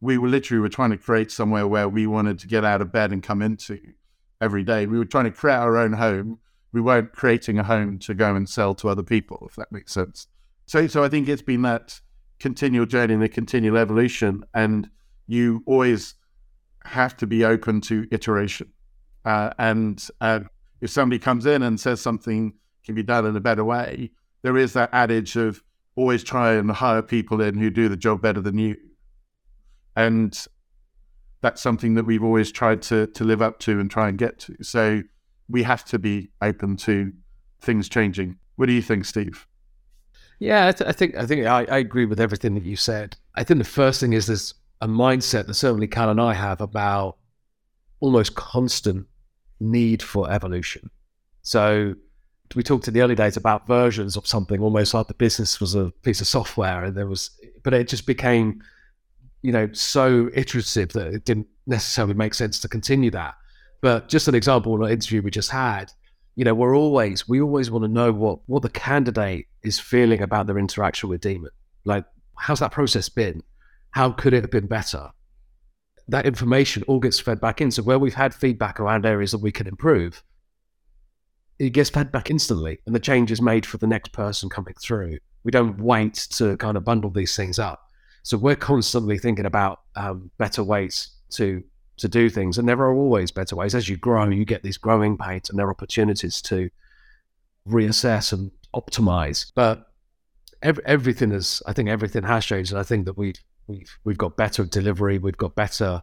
We 0.00 0.16
were 0.16 0.28
literally 0.28 0.62
were 0.62 0.70
trying 0.70 0.92
to 0.92 0.96
create 0.96 1.30
somewhere 1.30 1.68
where 1.68 1.86
we 1.86 2.06
wanted 2.06 2.38
to 2.38 2.46
get 2.46 2.64
out 2.64 2.80
of 2.80 2.90
bed 2.90 3.12
and 3.12 3.22
come 3.22 3.42
into 3.42 3.78
every 4.40 4.64
day. 4.64 4.86
We 4.86 4.96
were 4.96 5.04
trying 5.04 5.24
to 5.24 5.30
create 5.30 5.56
our 5.56 5.76
own 5.76 5.92
home. 5.92 6.38
We 6.72 6.80
weren't 6.80 7.12
creating 7.12 7.58
a 7.58 7.62
home 7.62 7.98
to 8.00 8.14
go 8.14 8.34
and 8.34 8.48
sell 8.48 8.74
to 8.76 8.88
other 8.88 9.02
people, 9.02 9.46
if 9.46 9.56
that 9.56 9.70
makes 9.70 9.92
sense. 9.92 10.28
So, 10.64 10.86
so 10.86 11.04
I 11.04 11.10
think 11.10 11.28
it's 11.28 11.42
been 11.42 11.60
that 11.62 12.00
continual 12.38 12.86
journey 12.86 13.12
and 13.12 13.22
the 13.22 13.28
continual 13.28 13.76
evolution, 13.76 14.44
and 14.54 14.88
you 15.26 15.62
always 15.66 16.14
have 16.84 17.16
to 17.18 17.26
be 17.26 17.44
open 17.44 17.80
to 17.82 18.06
iteration. 18.10 18.70
Uh, 19.24 19.50
and 19.58 20.08
uh, 20.20 20.40
if 20.80 20.90
somebody 20.90 21.18
comes 21.18 21.46
in 21.46 21.62
and 21.62 21.80
says 21.80 22.00
something 22.00 22.54
can 22.84 22.94
be 22.94 23.02
done 23.02 23.26
in 23.26 23.36
a 23.36 23.40
better 23.40 23.64
way, 23.64 24.10
there 24.42 24.56
is 24.56 24.74
that 24.74 24.90
adage 24.92 25.36
of 25.36 25.62
always 25.96 26.22
try 26.22 26.52
and 26.52 26.70
hire 26.70 27.02
people 27.02 27.40
in 27.40 27.56
who 27.56 27.70
do 27.70 27.88
the 27.88 27.96
job 27.96 28.20
better 28.20 28.40
than 28.40 28.58
you. 28.58 28.76
And 29.96 30.46
that's 31.40 31.62
something 31.62 31.94
that 31.94 32.04
we've 32.04 32.24
always 32.24 32.50
tried 32.50 32.82
to 32.82 33.06
to 33.08 33.24
live 33.24 33.42
up 33.42 33.58
to 33.60 33.78
and 33.78 33.90
try 33.90 34.08
and 34.08 34.18
get 34.18 34.38
to. 34.40 34.56
So 34.62 35.02
we 35.48 35.62
have 35.62 35.84
to 35.86 35.98
be 35.98 36.30
open 36.42 36.76
to 36.78 37.12
things 37.60 37.88
changing. 37.88 38.36
What 38.56 38.66
do 38.66 38.72
you 38.72 38.82
think, 38.82 39.04
Steve? 39.04 39.46
Yeah, 40.38 40.68
I, 40.68 40.72
th- 40.72 40.88
I 40.88 40.92
think 40.92 41.16
I 41.16 41.26
think 41.26 41.46
I, 41.46 41.64
I, 41.64 41.78
agree 41.78 42.06
with 42.06 42.20
everything 42.20 42.54
that 42.54 42.64
you 42.64 42.76
said. 42.76 43.16
I 43.34 43.44
think 43.44 43.58
the 43.58 43.64
first 43.64 44.00
thing 44.00 44.12
is 44.12 44.26
there's 44.26 44.54
a 44.80 44.88
mindset 44.88 45.46
that 45.46 45.54
certainly 45.54 45.86
Cal 45.86 46.10
and 46.10 46.20
I 46.20 46.34
have 46.34 46.60
about 46.60 47.16
almost 48.00 48.34
constant 48.34 49.06
need 49.60 50.02
for 50.02 50.30
evolution. 50.30 50.90
So 51.42 51.94
we 52.54 52.62
talked 52.62 52.88
in 52.88 52.94
the 52.94 53.00
early 53.00 53.14
days 53.14 53.36
about 53.36 53.66
versions 53.66 54.16
of 54.16 54.26
something, 54.26 54.60
almost 54.60 54.94
like 54.94 55.06
the 55.08 55.14
business 55.14 55.60
was 55.60 55.74
a 55.74 55.92
piece 56.02 56.20
of 56.20 56.26
software, 56.26 56.84
and 56.84 56.96
there 56.96 57.06
was, 57.06 57.30
but 57.62 57.74
it 57.74 57.88
just 57.88 58.06
became, 58.06 58.62
you 59.42 59.52
know, 59.52 59.68
so 59.72 60.30
iterative 60.34 60.92
that 60.92 61.08
it 61.08 61.24
didn't 61.24 61.46
necessarily 61.66 62.14
make 62.14 62.34
sense 62.34 62.58
to 62.60 62.68
continue 62.68 63.10
that. 63.10 63.34
But 63.80 64.08
just 64.08 64.28
an 64.28 64.34
example, 64.34 64.74
in 64.76 64.82
an 64.82 64.90
interview 64.90 65.22
we 65.22 65.30
just 65.30 65.50
had, 65.50 65.92
you 66.36 66.44
know, 66.44 66.54
we're 66.54 66.76
always 66.76 67.28
we 67.28 67.40
always 67.40 67.70
want 67.70 67.84
to 67.84 67.88
know 67.88 68.12
what 68.12 68.40
what 68.46 68.62
the 68.62 68.70
candidate 68.70 69.46
is 69.62 69.78
feeling 69.78 70.22
about 70.22 70.46
their 70.46 70.58
interaction 70.58 71.08
with 71.08 71.20
Daemon. 71.20 71.50
Like, 71.84 72.04
how's 72.36 72.60
that 72.60 72.72
process 72.72 73.08
been? 73.08 73.42
How 73.94 74.10
could 74.10 74.34
it 74.34 74.42
have 74.42 74.50
been 74.50 74.66
better? 74.66 75.10
That 76.08 76.26
information 76.26 76.82
all 76.88 76.98
gets 76.98 77.20
fed 77.20 77.40
back 77.40 77.60
in. 77.60 77.70
So 77.70 77.84
where 77.84 77.98
we've 77.98 78.12
had 78.12 78.34
feedback 78.34 78.80
around 78.80 79.06
areas 79.06 79.30
that 79.30 79.38
we 79.38 79.52
can 79.52 79.68
improve, 79.68 80.20
it 81.60 81.70
gets 81.70 81.90
fed 81.90 82.10
back 82.10 82.28
instantly, 82.28 82.80
and 82.86 82.94
the 82.94 82.98
change 82.98 83.30
is 83.30 83.40
made 83.40 83.64
for 83.64 83.78
the 83.78 83.86
next 83.86 84.10
person 84.10 84.48
coming 84.48 84.74
through. 84.82 85.18
We 85.44 85.52
don't 85.52 85.80
wait 85.80 86.14
to 86.32 86.56
kind 86.56 86.76
of 86.76 86.84
bundle 86.84 87.10
these 87.10 87.36
things 87.36 87.60
up. 87.60 87.88
So 88.24 88.36
we're 88.36 88.56
constantly 88.56 89.16
thinking 89.16 89.46
about 89.46 89.82
um, 89.94 90.28
better 90.38 90.64
ways 90.64 91.10
to 91.34 91.62
to 91.98 92.08
do 92.08 92.28
things. 92.28 92.58
And 92.58 92.68
there 92.68 92.80
are 92.80 92.92
always 92.92 93.30
better 93.30 93.54
ways. 93.54 93.76
As 93.76 93.88
you 93.88 93.96
grow, 93.96 94.28
you 94.28 94.44
get 94.44 94.64
these 94.64 94.76
growing 94.76 95.16
pains 95.16 95.48
and 95.48 95.56
there 95.56 95.68
are 95.68 95.70
opportunities 95.70 96.42
to 96.42 96.68
reassess 97.68 98.32
and 98.32 98.50
optimize. 98.74 99.52
But 99.54 99.86
every, 100.60 100.84
everything 100.84 101.30
is, 101.30 101.62
I 101.66 101.72
think 101.72 101.88
everything 101.88 102.24
has 102.24 102.44
changed. 102.44 102.72
And 102.72 102.80
I 102.80 102.82
think 102.82 103.04
that 103.04 103.16
we've, 103.16 103.36
we've, 103.66 103.98
we've 104.04 104.18
got 104.18 104.36
better 104.36 104.62
at 104.62 104.70
delivery. 104.70 105.18
We've 105.18 105.36
got 105.36 105.54
better 105.54 106.02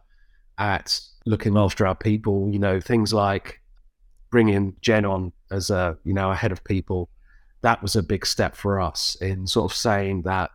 at 0.58 1.00
looking 1.26 1.56
after 1.56 1.86
our 1.86 1.94
people, 1.94 2.48
you 2.52 2.58
know, 2.58 2.80
things 2.80 3.12
like 3.12 3.60
bringing 4.30 4.74
Jen 4.80 5.04
on 5.04 5.32
as 5.50 5.70
a, 5.70 5.96
you 6.04 6.14
know, 6.14 6.30
a 6.30 6.34
head 6.34 6.52
of 6.52 6.64
people. 6.64 7.08
That 7.62 7.82
was 7.82 7.96
a 7.96 8.02
big 8.02 8.26
step 8.26 8.56
for 8.56 8.80
us 8.80 9.16
in 9.20 9.46
sort 9.46 9.70
of 9.70 9.76
saying 9.76 10.22
that, 10.22 10.50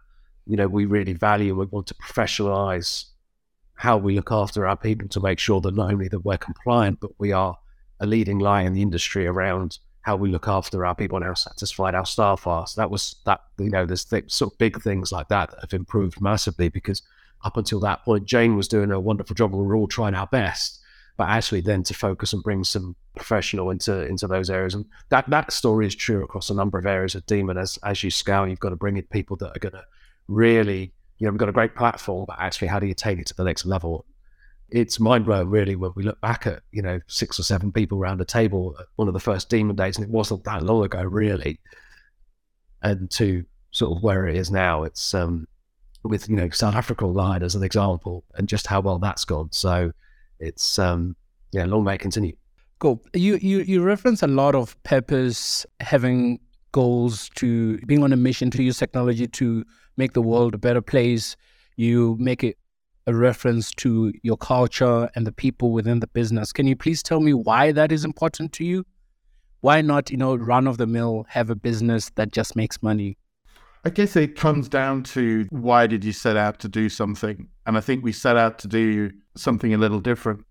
you 0.45 0.57
know, 0.57 0.67
we 0.67 0.85
really 0.85 1.13
value 1.13 1.51
and 1.51 1.59
we 1.59 1.65
want 1.65 1.87
to 1.87 1.95
professionalize 1.95 3.05
how 3.75 3.97
we 3.97 4.15
look 4.15 4.31
after 4.31 4.67
our 4.67 4.75
people 4.75 5.07
to 5.09 5.19
make 5.19 5.39
sure 5.39 5.61
that 5.61 5.75
not 5.75 5.91
only 5.91 6.07
that 6.07 6.25
we're 6.25 6.37
compliant, 6.37 6.99
but 6.99 7.11
we 7.19 7.31
are 7.31 7.55
a 7.99 8.05
leading 8.05 8.39
light 8.39 8.65
in 8.65 8.73
the 8.73 8.81
industry 8.81 9.27
around 9.27 9.77
how 10.07 10.15
we 10.15 10.29
look 10.29 10.47
after 10.47 10.85
our 10.85 10.95
people 10.95 11.17
and 11.17 11.25
how 11.25 11.33
satisfied 11.33 11.93
our 11.93 12.05
staff 12.05 12.47
are. 12.47 12.65
So 12.65 12.79
that 12.79 12.89
was 12.89 13.17
that, 13.25 13.41
you 13.59 13.69
know, 13.69 13.85
there's 13.85 14.05
th- 14.05 14.31
sort 14.31 14.53
of 14.53 14.57
big 14.57 14.81
things 14.81 15.11
like 15.11 15.27
that 15.27 15.51
that 15.51 15.59
have 15.59 15.73
improved 15.73 16.21
massively 16.21 16.69
because 16.69 17.01
up 17.43 17.57
until 17.57 17.81
that 17.81 18.05
point, 18.05 18.25
Jane 18.25 18.55
was 18.55 18.69
doing 18.69 18.89
a 18.91 19.01
wonderful 19.01 19.35
job 19.35 19.51
and 19.51 19.59
we 19.59 19.67
were 19.67 19.75
all 19.75 19.85
trying 19.85 20.15
our 20.15 20.27
best. 20.27 20.79
But 21.17 21.27
actually 21.27 21.59
then 21.59 21.83
to 21.83 21.93
focus 21.93 22.31
and 22.31 22.41
bring 22.41 22.63
some 22.63 22.95
professional 23.17 23.69
into 23.69 24.07
into 24.07 24.27
those 24.27 24.49
areas. 24.49 24.75
And 24.75 24.85
that 25.09 25.29
that 25.29 25.51
story 25.51 25.85
is 25.85 25.95
true 25.95 26.23
across 26.23 26.49
a 26.49 26.53
number 26.53 26.79
of 26.79 26.85
areas 26.85 27.13
of 27.15 27.25
Daemon. 27.25 27.57
As 27.57 27.77
as 27.83 28.01
you 28.01 28.09
scale, 28.09 28.47
you've 28.47 28.61
got 28.61 28.69
to 28.69 28.77
bring 28.77 28.95
in 28.95 29.03
people 29.03 29.35
that 29.37 29.57
are 29.57 29.59
gonna 29.59 29.83
really, 30.29 30.93
you 31.17 31.25
know, 31.25 31.31
we've 31.31 31.39
got 31.39 31.49
a 31.49 31.59
great 31.59 31.75
platform, 31.75 32.23
but 32.29 32.37
actually 32.39 32.69
how 32.69 32.79
do 32.79 32.87
you 32.87 32.93
take 32.93 33.19
it 33.19 33.27
to 33.27 33.35
the 33.35 33.43
next 33.43 33.65
level? 33.65 34.05
It's 34.69 34.99
mind 34.99 35.25
blowing 35.25 35.49
really 35.49 35.75
when 35.75 35.91
we 35.95 36.03
look 36.03 36.19
back 36.21 36.45
at 36.45 36.61
you 36.71 36.81
know 36.81 36.99
six 37.07 37.39
or 37.39 37.43
seven 37.43 37.71
people 37.71 37.97
around 37.97 38.21
a 38.21 38.25
table 38.25 38.75
at 38.79 38.85
one 38.95 39.07
of 39.07 39.13
the 39.13 39.19
first 39.19 39.49
Daemon 39.49 39.75
days 39.75 39.97
and 39.97 40.05
it 40.05 40.11
wasn't 40.11 40.43
that 40.43 40.63
long 40.63 40.83
ago 40.83 41.03
really. 41.03 41.59
And 42.81 43.09
to 43.11 43.45
sort 43.71 43.97
of 43.97 44.03
where 44.03 44.27
it 44.27 44.35
is 44.35 44.51
now 44.51 44.83
it's 44.83 45.13
um 45.13 45.47
with 46.03 46.29
you 46.29 46.35
know 46.35 46.49
south 46.49 46.75
africa 46.75 47.05
line 47.05 47.43
as 47.43 47.53
an 47.53 47.63
example 47.63 48.23
and 48.35 48.47
just 48.47 48.67
how 48.67 48.81
well 48.81 48.99
that's 48.99 49.25
gone. 49.25 49.49
So 49.51 49.91
it's 50.39 50.77
um 50.77 51.15
yeah 51.51 51.65
long 51.65 51.83
may 51.83 51.95
it 51.95 51.99
continue. 51.99 52.35
Cool. 52.79 53.01
You 53.13 53.37
you 53.37 53.59
you 53.59 53.81
reference 53.81 54.21
a 54.21 54.27
lot 54.27 54.53
of 54.53 54.81
purpose 54.83 55.65
having 55.79 56.39
goals 56.71 57.29
to 57.35 57.77
being 57.79 58.03
on 58.03 58.13
a 58.13 58.17
mission 58.17 58.51
to 58.51 58.61
use 58.61 58.77
technology 58.77 59.27
to 59.27 59.65
make 59.95 60.13
the 60.13 60.21
world 60.21 60.53
a 60.53 60.57
better 60.57 60.81
place. 60.81 61.35
You 61.75 62.17
make 62.19 62.43
it 62.43 62.57
a 63.07 63.15
reference 63.15 63.71
to 63.71 64.13
your 64.21 64.37
culture 64.37 65.09
and 65.15 65.25
the 65.25 65.31
people 65.31 65.71
within 65.71 66.01
the 66.01 66.07
business. 66.07 66.51
Can 66.51 66.67
you 66.67 66.75
please 66.75 67.01
tell 67.01 67.21
me 67.21 67.33
why 67.33 67.71
that 67.71 67.91
is 67.91 68.03
important 68.03 68.51
to 68.53 68.65
you? 68.65 68.85
Why 69.61 69.81
not, 69.81 70.11
you 70.11 70.17
know, 70.17 70.35
run 70.35 70.67
of 70.67 70.77
the 70.77 70.85
mill, 70.85 71.25
have 71.29 71.49
a 71.49 71.55
business 71.55 72.11
that 72.15 72.31
just 72.31 72.55
makes 72.55 72.83
money? 72.83 73.17
I 73.85 73.89
guess 73.89 74.17
it 74.17 74.35
comes 74.35 74.67
down 74.67 75.03
to 75.03 75.47
why 75.49 75.87
did 75.87 76.03
you 76.03 76.11
set 76.11 76.35
out 76.35 76.59
to 76.59 76.67
do 76.67 76.89
something? 76.89 77.47
And 77.65 77.77
I 77.77 77.79
think 77.79 78.03
we 78.03 78.11
set 78.11 78.35
out 78.35 78.59
to 78.59 78.67
do 78.67 79.11
something 79.35 79.73
a 79.73 79.77
little 79.77 80.01
different. 80.01 80.45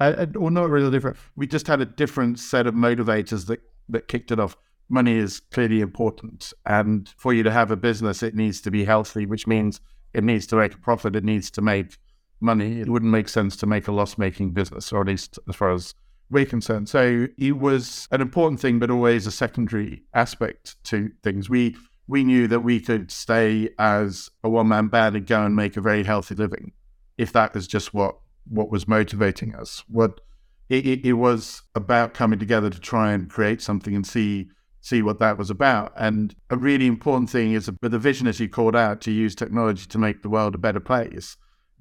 Or 0.00 0.50
not 0.50 0.70
really 0.70 0.92
different. 0.92 1.16
We 1.34 1.48
just 1.48 1.66
had 1.66 1.80
a 1.80 1.86
different 1.86 2.38
set 2.38 2.68
of 2.68 2.74
motivators 2.74 3.46
that, 3.46 3.60
that 3.88 4.06
kicked 4.06 4.30
it 4.30 4.38
off. 4.38 4.56
Money 4.88 5.16
is 5.16 5.40
clearly 5.40 5.80
important. 5.80 6.52
And 6.64 7.12
for 7.16 7.34
you 7.34 7.42
to 7.42 7.50
have 7.50 7.72
a 7.72 7.76
business, 7.76 8.22
it 8.22 8.36
needs 8.36 8.60
to 8.60 8.70
be 8.70 8.84
healthy, 8.84 9.26
which 9.26 9.48
means 9.48 9.80
it 10.12 10.24
needs 10.24 10.46
to 10.48 10.56
make 10.56 10.74
a 10.74 10.78
profit, 10.78 11.16
it 11.16 11.24
needs 11.24 11.50
to 11.52 11.62
make 11.62 11.98
money. 12.40 12.80
It 12.80 12.88
wouldn't 12.88 13.10
make 13.10 13.28
sense 13.28 13.56
to 13.56 13.66
make 13.66 13.88
a 13.88 13.92
loss 13.92 14.18
making 14.18 14.50
business, 14.50 14.92
or 14.92 15.00
at 15.00 15.06
least 15.06 15.38
as 15.48 15.56
far 15.56 15.72
as 15.72 15.94
we're 16.30 16.46
concerned. 16.46 16.88
So 16.88 17.26
it 17.36 17.58
was 17.58 18.08
an 18.10 18.20
important 18.20 18.60
thing, 18.60 18.78
but 18.78 18.90
always 18.90 19.26
a 19.26 19.30
secondary 19.32 20.02
aspect 20.14 20.82
to 20.84 21.10
things. 21.22 21.48
We 21.48 21.76
we 22.06 22.24
knew 22.24 22.48
that 22.48 22.60
we 22.60 22.80
could 22.80 23.10
stay 23.10 23.68
as 23.78 24.30
a 24.42 24.48
one 24.48 24.68
man 24.68 24.88
band 24.88 25.16
and 25.16 25.26
go 25.26 25.44
and 25.44 25.54
make 25.54 25.76
a 25.76 25.80
very 25.80 26.04
healthy 26.04 26.34
living 26.34 26.72
if 27.18 27.32
that 27.32 27.54
was 27.54 27.66
just 27.66 27.92
what 27.92 28.16
what 28.46 28.70
was 28.70 28.88
motivating 28.88 29.54
us. 29.54 29.84
What 29.88 30.20
it, 30.68 30.86
it, 30.86 31.04
it 31.04 31.12
was 31.14 31.62
about 31.74 32.14
coming 32.14 32.38
together 32.38 32.70
to 32.70 32.80
try 32.80 33.12
and 33.12 33.28
create 33.28 33.60
something 33.62 33.94
and 33.94 34.06
see 34.06 34.48
see 34.80 35.02
what 35.02 35.18
that 35.18 35.38
was 35.38 35.50
about. 35.50 35.92
And 35.96 36.34
a 36.50 36.56
really 36.56 36.86
important 36.86 37.30
thing 37.30 37.52
is 37.52 37.66
that 37.66 37.80
the 37.80 37.98
vision, 37.98 38.26
as 38.26 38.40
you 38.40 38.48
called 38.48 38.76
out, 38.76 39.00
to 39.02 39.10
use 39.10 39.34
technology 39.34 39.86
to 39.86 39.98
make 39.98 40.22
the 40.22 40.28
world 40.28 40.54
a 40.54 40.58
better 40.58 40.80
place, 40.80 41.36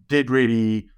did 0.07 0.29
really 0.29 0.89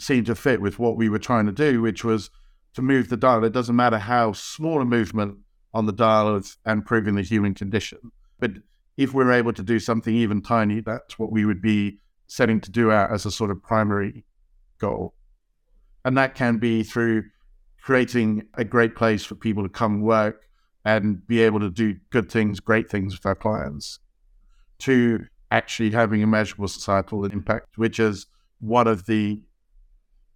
seem 0.00 0.24
to 0.24 0.34
fit 0.34 0.60
with 0.60 0.78
what 0.78 0.96
we 0.96 1.08
were 1.08 1.18
trying 1.18 1.46
to 1.46 1.52
do, 1.52 1.80
which 1.80 2.04
was 2.04 2.30
to 2.74 2.82
move 2.82 3.08
the 3.08 3.16
dial. 3.16 3.44
It 3.44 3.52
doesn't 3.52 3.76
matter 3.76 3.98
how 3.98 4.32
small 4.32 4.80
a 4.80 4.84
movement 4.84 5.38
on 5.72 5.86
the 5.86 5.92
dial 5.92 6.28
of 6.28 6.56
improving 6.66 7.14
the 7.14 7.22
human 7.22 7.54
condition, 7.54 7.98
but 8.38 8.52
if 8.96 9.12
we're 9.12 9.32
able 9.32 9.52
to 9.52 9.62
do 9.62 9.80
something 9.80 10.14
even 10.14 10.40
tiny, 10.40 10.80
that's 10.80 11.18
what 11.18 11.32
we 11.32 11.44
would 11.44 11.60
be 11.60 11.98
setting 12.26 12.60
to 12.60 12.70
do 12.70 12.92
out 12.92 13.10
as 13.12 13.26
a 13.26 13.30
sort 13.30 13.50
of 13.50 13.62
primary 13.62 14.24
goal. 14.78 15.14
And 16.04 16.16
that 16.16 16.34
can 16.34 16.58
be 16.58 16.82
through 16.82 17.24
creating 17.82 18.46
a 18.54 18.64
great 18.64 18.94
place 18.94 19.24
for 19.24 19.34
people 19.34 19.62
to 19.62 19.68
come 19.68 20.00
work 20.00 20.42
and 20.84 21.26
be 21.26 21.40
able 21.40 21.60
to 21.60 21.70
do 21.70 21.96
good 22.10 22.30
things, 22.30 22.60
great 22.60 22.90
things 22.90 23.14
with 23.14 23.24
our 23.24 23.34
clients, 23.34 23.98
to 24.80 25.24
actually 25.50 25.90
having 25.90 26.22
a 26.22 26.26
measurable 26.26 26.68
societal 26.68 27.24
impact, 27.24 27.78
which 27.78 27.98
is 27.98 28.26
one 28.60 28.86
of 28.86 29.06
the, 29.06 29.40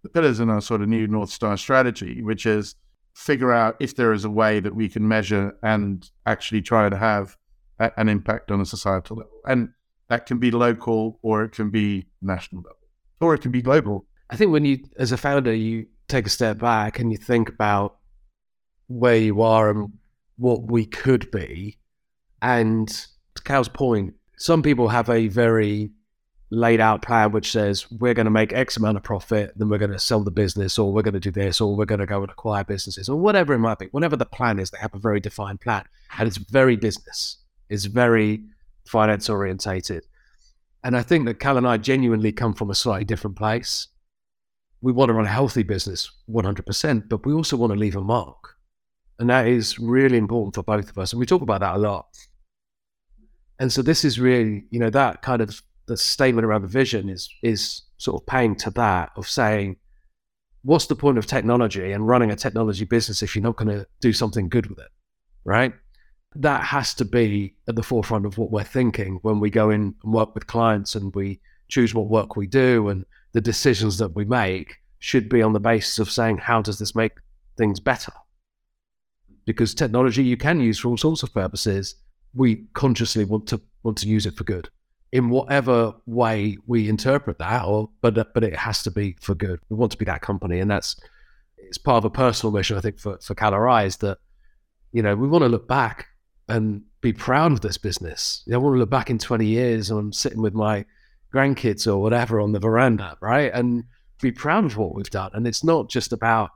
the 0.03 0.09
pillars 0.09 0.39
in 0.39 0.49
our 0.49 0.61
sort 0.61 0.81
of 0.81 0.87
new 0.87 1.07
North 1.07 1.29
Star 1.29 1.57
strategy, 1.57 2.21
which 2.23 2.45
is 2.45 2.75
figure 3.13 3.51
out 3.51 3.75
if 3.79 3.95
there 3.95 4.13
is 4.13 4.23
a 4.23 4.29
way 4.29 4.59
that 4.59 4.75
we 4.75 4.87
can 4.87 5.07
measure 5.07 5.57
and 5.61 6.09
actually 6.25 6.61
try 6.61 6.89
to 6.89 6.95
have 6.97 7.35
a, 7.79 7.91
an 7.97 8.07
impact 8.07 8.49
on 8.49 8.61
a 8.61 8.65
societal 8.65 9.17
level. 9.17 9.41
And 9.45 9.69
that 10.07 10.25
can 10.25 10.39
be 10.39 10.51
local 10.51 11.19
or 11.21 11.43
it 11.43 11.51
can 11.51 11.69
be 11.69 12.07
national 12.21 12.61
level 12.61 12.77
or 13.19 13.33
it 13.33 13.41
can 13.41 13.51
be 13.51 13.61
global. 13.61 14.05
I 14.29 14.35
think 14.35 14.51
when 14.51 14.65
you, 14.65 14.79
as 14.97 15.11
a 15.11 15.17
founder, 15.17 15.53
you 15.53 15.87
take 16.07 16.27
a 16.27 16.29
step 16.29 16.59
back 16.59 16.99
and 16.99 17.11
you 17.11 17.17
think 17.17 17.49
about 17.49 17.97
where 18.87 19.17
you 19.17 19.41
are 19.41 19.69
and 19.69 19.91
what 20.39 20.71
we 20.71 20.85
could 20.85 21.29
be. 21.31 21.77
And 22.41 22.87
to 22.87 23.43
Cal's 23.43 23.69
point, 23.69 24.13
some 24.37 24.63
people 24.63 24.87
have 24.87 25.09
a 25.09 25.27
very 25.27 25.91
laid 26.51 26.79
out 26.79 27.03
plan 27.03 27.31
which 27.31 27.51
says 27.51 27.85
we're 27.91 28.13
going 28.13 28.25
to 28.25 28.31
make 28.31 28.51
X 28.53 28.75
amount 28.75 28.97
of 28.97 29.03
profit, 29.03 29.53
then 29.55 29.69
we're 29.69 29.77
going 29.77 29.91
to 29.91 29.99
sell 29.99 30.23
the 30.23 30.31
business, 30.31 30.79
or 30.79 30.91
we're 30.91 31.03
going 31.03 31.13
to 31.13 31.19
do 31.19 31.31
this, 31.31 31.61
or 31.61 31.75
we're 31.75 31.85
going 31.85 31.99
to 31.99 32.05
go 32.05 32.21
and 32.21 32.31
acquire 32.31 32.63
businesses, 32.63 33.07
or 33.09 33.19
whatever 33.19 33.53
it 33.53 33.59
might 33.59 33.77
be. 33.77 33.87
Whatever 33.91 34.15
the 34.15 34.25
plan 34.25 34.59
is, 34.59 34.71
they 34.71 34.79
have 34.79 34.95
a 34.95 34.99
very 34.99 35.19
defined 35.19 35.61
plan, 35.61 35.83
and 36.17 36.27
it's 36.27 36.37
very 36.37 36.75
business. 36.75 37.37
It's 37.69 37.85
very 37.85 38.43
finance 38.85 39.29
orientated. 39.29 40.05
And 40.83 40.95
I 40.95 41.03
think 41.03 41.25
that 41.25 41.39
Cal 41.39 41.57
and 41.57 41.67
I 41.67 41.77
genuinely 41.77 42.31
come 42.31 42.53
from 42.53 42.71
a 42.71 42.75
slightly 42.75 43.05
different 43.05 43.35
place. 43.35 43.87
We 44.81 44.93
want 44.93 45.09
to 45.09 45.13
run 45.13 45.25
a 45.25 45.29
healthy 45.29 45.63
business 45.63 46.09
100%, 46.29 47.09
but 47.09 47.25
we 47.25 47.33
also 47.33 47.57
want 47.57 47.73
to 47.73 47.79
leave 47.79 47.97
a 47.97 48.01
mark. 48.01 48.55
And 49.19 49.29
that 49.29 49.47
is 49.47 49.77
really 49.77 50.17
important 50.17 50.55
for 50.55 50.63
both 50.63 50.89
of 50.89 50.97
us. 50.97 51.11
And 51.11 51.19
we 51.19 51.25
talk 51.25 51.41
about 51.41 51.59
that 51.59 51.75
a 51.75 51.77
lot. 51.77 52.07
And 53.59 53.71
so 53.71 53.81
this 53.81 54.05
is 54.05 54.19
really, 54.19 54.63
you 54.71 54.79
know, 54.79 54.89
that 54.89 55.21
kind 55.21 55.41
of 55.41 55.61
the 55.87 55.97
statement 55.97 56.45
around 56.45 56.61
the 56.61 56.67
vision 56.67 57.09
is 57.09 57.29
is 57.43 57.81
sort 57.97 58.21
of 58.21 58.25
paying 58.25 58.55
to 58.55 58.69
that 58.71 59.11
of 59.17 59.27
saying, 59.27 59.75
what's 60.63 60.85
the 60.85 60.95
point 60.95 61.17
of 61.17 61.25
technology 61.25 61.91
and 61.91 62.07
running 62.07 62.31
a 62.31 62.35
technology 62.35 62.85
business 62.85 63.21
if 63.21 63.35
you're 63.35 63.43
not 63.43 63.57
going 63.57 63.67
to 63.67 63.85
do 63.99 64.13
something 64.13 64.47
good 64.47 64.67
with 64.67 64.79
it? 64.79 64.87
Right? 65.43 65.73
That 66.35 66.63
has 66.63 66.93
to 66.95 67.05
be 67.05 67.55
at 67.67 67.75
the 67.75 67.83
forefront 67.83 68.25
of 68.25 68.37
what 68.37 68.51
we're 68.51 68.63
thinking 68.63 69.19
when 69.23 69.41
we 69.41 69.49
go 69.49 69.69
in 69.69 69.95
and 70.03 70.13
work 70.13 70.33
with 70.33 70.47
clients 70.47 70.95
and 70.95 71.13
we 71.13 71.41
choose 71.67 71.93
what 71.93 72.07
work 72.07 72.37
we 72.37 72.47
do 72.47 72.87
and 72.87 73.05
the 73.33 73.41
decisions 73.41 73.97
that 73.97 74.15
we 74.15 74.23
make 74.23 74.77
should 74.99 75.27
be 75.27 75.41
on 75.41 75.53
the 75.53 75.59
basis 75.59 75.99
of 75.99 76.09
saying, 76.09 76.37
how 76.37 76.61
does 76.61 76.79
this 76.79 76.95
make 76.95 77.13
things 77.57 77.79
better? 77.79 78.13
Because 79.49 79.73
technology 79.73 80.23
you 80.23 80.37
can 80.37 80.59
use 80.59 80.77
for 80.77 80.89
all 80.89 80.97
sorts 80.97 81.23
of 81.23 81.33
purposes. 81.33 81.95
We 82.35 82.67
consciously 82.73 83.25
want 83.25 83.47
to 83.47 83.59
want 83.81 83.97
to 83.97 84.07
use 84.07 84.27
it 84.27 84.35
for 84.35 84.43
good 84.43 84.69
in 85.11 85.31
whatever 85.31 85.95
way 86.05 86.55
we 86.67 86.87
interpret 86.87 87.39
that, 87.39 87.65
or 87.65 87.89
but 88.01 88.31
but 88.35 88.43
it 88.43 88.55
has 88.55 88.83
to 88.83 88.91
be 88.91 89.15
for 89.19 89.33
good. 89.33 89.59
We 89.69 89.75
want 89.75 89.91
to 89.93 89.97
be 89.97 90.05
that 90.05 90.21
company, 90.21 90.59
and 90.59 90.69
that's 90.69 90.95
it's 91.57 91.79
part 91.79 91.97
of 91.97 92.05
a 92.05 92.11
personal 92.11 92.53
mission. 92.53 92.77
I 92.77 92.81
think 92.81 92.99
for 92.99 93.17
for 93.23 93.33
Calorai 93.33 93.87
is 93.87 93.97
that 93.97 94.19
you 94.91 95.01
know 95.01 95.15
we 95.15 95.27
want 95.27 95.41
to 95.41 95.49
look 95.49 95.67
back 95.67 96.05
and 96.47 96.83
be 97.01 97.11
proud 97.11 97.51
of 97.51 97.61
this 97.61 97.79
business. 97.79 98.43
I 98.53 98.57
want 98.57 98.75
to 98.75 98.79
look 98.79 98.91
back 98.91 99.09
in 99.09 99.17
twenty 99.17 99.47
years 99.47 99.89
and 99.89 99.99
I'm 99.99 100.13
sitting 100.13 100.43
with 100.43 100.53
my 100.53 100.85
grandkids 101.33 101.91
or 101.91 101.97
whatever 101.97 102.39
on 102.39 102.51
the 102.51 102.59
veranda, 102.59 103.17
right, 103.19 103.51
and 103.51 103.85
be 104.21 104.31
proud 104.31 104.65
of 104.65 104.77
what 104.77 104.93
we've 104.93 105.09
done. 105.09 105.31
And 105.33 105.47
it's 105.47 105.63
not 105.63 105.89
just 105.89 106.13
about 106.13 106.51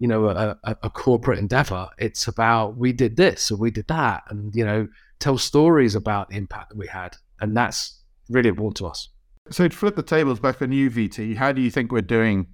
you 0.00 0.08
know, 0.08 0.28
a, 0.28 0.56
a, 0.64 0.90
corporate 0.90 1.38
endeavor. 1.38 1.88
It's 1.98 2.26
about 2.26 2.78
we 2.78 2.92
did 2.92 3.16
this 3.16 3.50
or 3.50 3.56
we 3.56 3.70
did 3.70 3.86
that, 3.88 4.24
and 4.30 4.52
you 4.56 4.64
know, 4.64 4.88
tell 5.20 5.36
stories 5.36 5.94
about 5.94 6.30
the 6.30 6.36
impact 6.36 6.70
that 6.70 6.78
we 6.78 6.86
had, 6.86 7.16
and 7.40 7.54
that's 7.54 8.02
really 8.30 8.48
important 8.48 8.78
to 8.78 8.86
us. 8.86 9.10
So 9.50 9.68
to 9.68 9.76
flip 9.76 9.96
the 9.96 10.02
tables 10.02 10.40
back 10.40 10.62
on 10.62 10.72
you, 10.72 10.90
VT, 10.90 11.36
how 11.36 11.52
do 11.52 11.60
you 11.60 11.70
think 11.70 11.92
we're 11.92 12.00
doing 12.00 12.46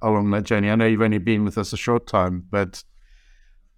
along 0.00 0.30
that 0.30 0.44
journey? 0.44 0.70
I 0.70 0.76
know 0.76 0.86
you've 0.86 1.02
only 1.02 1.18
been 1.18 1.44
with 1.44 1.58
us 1.58 1.72
a 1.72 1.76
short 1.76 2.06
time, 2.06 2.46
but 2.50 2.84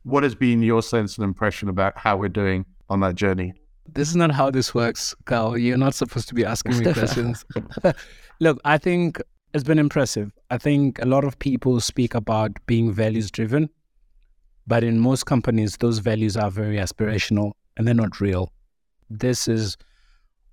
what 0.02 0.22
has 0.22 0.34
been 0.34 0.62
your 0.62 0.82
sense 0.82 1.16
and 1.16 1.24
impression 1.24 1.70
about 1.70 1.96
how 1.96 2.18
we're 2.18 2.28
doing 2.28 2.66
on 2.90 3.00
that 3.00 3.14
journey? 3.14 3.54
This 3.86 4.08
is 4.08 4.16
not 4.16 4.32
how 4.32 4.50
this 4.50 4.74
works, 4.74 5.14
Carl. 5.24 5.56
You're 5.56 5.78
not 5.78 5.94
supposed 5.94 6.28
to 6.28 6.34
be 6.34 6.44
asking 6.44 6.78
me 6.78 6.84
questions. 6.92 7.44
Look, 8.40 8.60
I 8.64 8.76
think 8.76 9.20
it's 9.54 9.62
been 9.62 9.78
impressive. 9.78 10.32
I 10.50 10.58
think 10.58 11.00
a 11.00 11.06
lot 11.06 11.24
of 11.24 11.38
people 11.38 11.80
speak 11.80 12.14
about 12.14 12.50
being 12.66 12.92
values 12.92 13.30
driven, 13.30 13.70
but 14.66 14.82
in 14.82 14.98
most 14.98 15.26
companies, 15.26 15.76
those 15.76 16.00
values 16.00 16.36
are 16.36 16.50
very 16.50 16.76
aspirational 16.76 17.52
and 17.76 17.86
they're 17.86 17.94
not 17.94 18.20
real. 18.20 18.52
This 19.08 19.46
is 19.46 19.76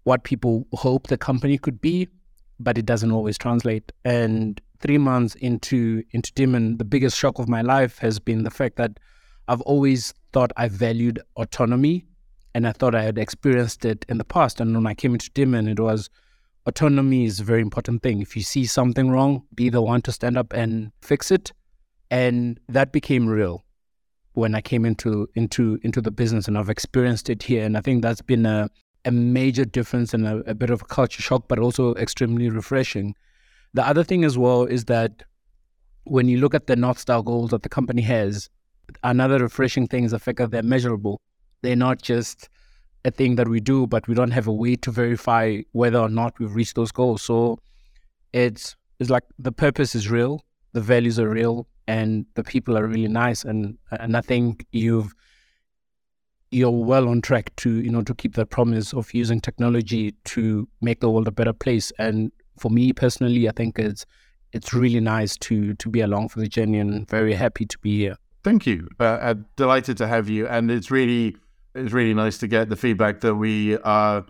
what 0.03 0.23
people 0.23 0.67
hope 0.73 1.07
the 1.07 1.17
company 1.17 1.57
could 1.57 1.81
be, 1.81 2.09
but 2.59 2.77
it 2.77 2.85
doesn't 2.85 3.11
always 3.11 3.39
translate. 3.39 3.91
And 4.05 4.61
three 4.79 4.99
months 4.99 5.33
into 5.35 6.03
into 6.11 6.31
Daemon, 6.33 6.77
the 6.77 6.85
biggest 6.85 7.17
shock 7.17 7.39
of 7.39 7.49
my 7.49 7.61
life 7.63 7.97
has 7.99 8.19
been 8.19 8.43
the 8.43 8.51
fact 8.51 8.75
that 8.75 8.99
I've 9.47 9.61
always 9.61 10.13
thought 10.31 10.51
I 10.57 10.67
valued 10.67 11.19
autonomy 11.37 12.05
and 12.53 12.67
I 12.67 12.71
thought 12.71 12.93
I 12.93 13.01
had 13.01 13.17
experienced 13.17 13.83
it 13.83 14.05
in 14.09 14.19
the 14.19 14.23
past. 14.25 14.61
And 14.61 14.75
when 14.75 14.85
I 14.85 14.93
came 14.93 15.13
into 15.13 15.31
Daemon, 15.31 15.67
it 15.67 15.79
was 15.79 16.09
autonomy 16.65 17.25
is 17.25 17.39
a 17.39 17.43
very 17.43 17.61
important 17.61 18.03
thing. 18.03 18.21
If 18.21 18.35
you 18.35 18.43
see 18.43 18.65
something 18.65 19.09
wrong, 19.09 19.43
be 19.55 19.69
the 19.69 19.81
one 19.81 20.01
to 20.03 20.11
stand 20.11 20.37
up 20.37 20.53
and 20.53 20.91
fix 21.01 21.31
it. 21.31 21.51
And 22.09 22.59
that 22.67 22.91
became 22.91 23.27
real 23.27 23.63
when 24.33 24.55
I 24.55 24.61
came 24.61 24.85
into 24.85 25.27
into 25.35 25.79
into 25.83 26.01
the 26.01 26.11
business 26.11 26.47
and 26.47 26.57
I've 26.57 26.69
experienced 26.69 27.29
it 27.29 27.43
here. 27.43 27.65
And 27.65 27.77
I 27.77 27.81
think 27.81 28.01
that's 28.01 28.21
been 28.21 28.45
a, 28.45 28.69
a 29.05 29.11
major 29.11 29.65
difference 29.65 30.13
and 30.13 30.27
a, 30.27 30.37
a 30.49 30.53
bit 30.53 30.69
of 30.69 30.81
a 30.81 30.85
culture 30.85 31.21
shock, 31.21 31.47
but 31.47 31.59
also 31.59 31.95
extremely 31.95 32.49
refreshing. 32.49 33.15
The 33.73 33.87
other 33.87 34.03
thing 34.03 34.23
as 34.25 34.37
well 34.37 34.63
is 34.65 34.85
that 34.85 35.23
when 36.03 36.27
you 36.27 36.39
look 36.39 36.53
at 36.53 36.67
the 36.67 36.75
North 36.75 36.99
Star 36.99 37.23
goals 37.23 37.51
that 37.51 37.63
the 37.63 37.69
company 37.69 38.01
has, 38.01 38.49
another 39.03 39.39
refreshing 39.39 39.87
thing 39.87 40.03
is 40.03 40.11
the 40.11 40.19
fact 40.19 40.37
that 40.39 40.51
they're 40.51 40.63
measurable. 40.63 41.21
They're 41.61 41.75
not 41.75 42.01
just 42.01 42.49
a 43.05 43.11
thing 43.11 43.35
that 43.35 43.47
we 43.47 43.59
do, 43.59 43.87
but 43.87 44.07
we 44.07 44.13
don't 44.13 44.31
have 44.31 44.47
a 44.47 44.53
way 44.53 44.75
to 44.75 44.91
verify 44.91 45.61
whether 45.71 45.99
or 45.99 46.09
not 46.09 46.37
we've 46.39 46.53
reached 46.53 46.75
those 46.75 46.91
goals. 46.91 47.21
So 47.21 47.59
it's 48.33 48.75
it's 48.99 49.09
like 49.09 49.23
the 49.39 49.51
purpose 49.51 49.95
is 49.95 50.09
real, 50.09 50.43
the 50.73 50.81
values 50.81 51.19
are 51.19 51.29
real, 51.29 51.67
and 51.87 52.25
the 52.35 52.43
people 52.43 52.77
are 52.77 52.85
really 52.85 53.07
nice. 53.07 53.43
And 53.43 53.77
and 53.91 54.15
I 54.15 54.21
think 54.21 54.65
you've 54.71 55.13
you're 56.51 56.69
well 56.69 57.07
on 57.07 57.21
track 57.21 57.55
to 57.57 57.81
you 57.81 57.89
know 57.89 58.03
to 58.03 58.13
keep 58.13 58.35
that 58.35 58.49
promise 58.49 58.93
of 58.93 59.13
using 59.13 59.39
technology 59.39 60.13
to 60.25 60.67
make 60.81 60.99
the 60.99 61.09
world 61.09 61.27
a 61.27 61.31
better 61.31 61.53
place. 61.53 61.91
And 61.97 62.31
for 62.59 62.69
me 62.69 62.93
personally, 62.93 63.49
I 63.49 63.51
think 63.51 63.79
it's 63.79 64.05
it's 64.53 64.73
really 64.73 64.99
nice 64.99 65.37
to 65.37 65.73
to 65.75 65.89
be 65.89 66.01
along 66.01 66.29
for 66.29 66.39
the 66.39 66.47
journey 66.47 66.77
and 66.77 67.09
very 67.09 67.33
happy 67.33 67.65
to 67.65 67.77
be 67.79 67.97
here. 67.97 68.15
Thank 68.43 68.65
you. 68.65 68.87
Uh, 68.99 69.35
delighted 69.55 69.97
to 69.97 70.07
have 70.07 70.27
you, 70.27 70.47
and 70.47 70.71
it's 70.71 70.89
really 70.89 71.37
it's 71.75 71.93
really 71.93 72.13
nice 72.13 72.37
to 72.39 72.47
get 72.47 72.69
the 72.69 72.75
feedback 72.75 73.21
that 73.21 73.35
we 73.35 73.77
are 73.77 74.25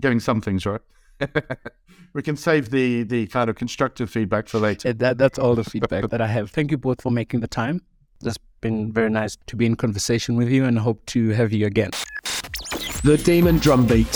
getting 0.00 0.20
some 0.20 0.40
things 0.40 0.66
right. 0.66 0.80
we 2.12 2.22
can 2.22 2.36
save 2.36 2.70
the 2.70 3.04
the 3.04 3.26
kind 3.28 3.48
of 3.48 3.56
constructive 3.56 4.10
feedback 4.10 4.48
for 4.48 4.58
later. 4.58 4.92
That, 4.92 5.18
that's 5.18 5.38
all 5.38 5.54
the 5.54 5.64
feedback 5.64 6.10
that 6.10 6.20
I 6.20 6.26
have. 6.26 6.50
Thank 6.50 6.70
you 6.70 6.78
both 6.78 7.00
for 7.00 7.10
making 7.10 7.40
the 7.40 7.48
time. 7.48 7.82
It's 8.24 8.38
been 8.60 8.92
very 8.92 9.10
nice 9.10 9.36
to 9.46 9.56
be 9.56 9.66
in 9.66 9.76
conversation 9.76 10.36
with 10.36 10.48
you 10.48 10.64
and 10.64 10.78
hope 10.78 11.04
to 11.06 11.30
have 11.30 11.52
you 11.52 11.66
again. 11.66 11.90
The 13.02 13.20
Daemon 13.22 13.58
Drumbeat, 13.58 14.08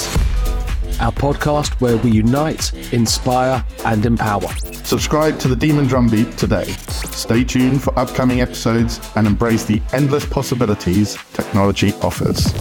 our 1.01 1.13
podcast 1.13 1.81
where 1.81 1.97
we 1.99 2.11
unite, 2.11 2.73
inspire, 2.93 3.65
and 3.85 4.05
empower. 4.07 4.49
Subscribe 4.85 5.39
to 5.41 5.49
the 5.49 5.57
Daemon 5.57 5.87
Drumbeat 5.87 6.37
today. 6.39 6.65
Stay 6.65 7.45
tuned 7.45 7.83
for 7.83 7.99
upcoming 7.99 8.41
episodes 8.41 9.01
and 9.17 9.27
embrace 9.27 9.65
the 9.65 9.83
endless 9.93 10.25
possibilities 10.27 11.17
technology 11.33 11.93
offers. 12.03 12.53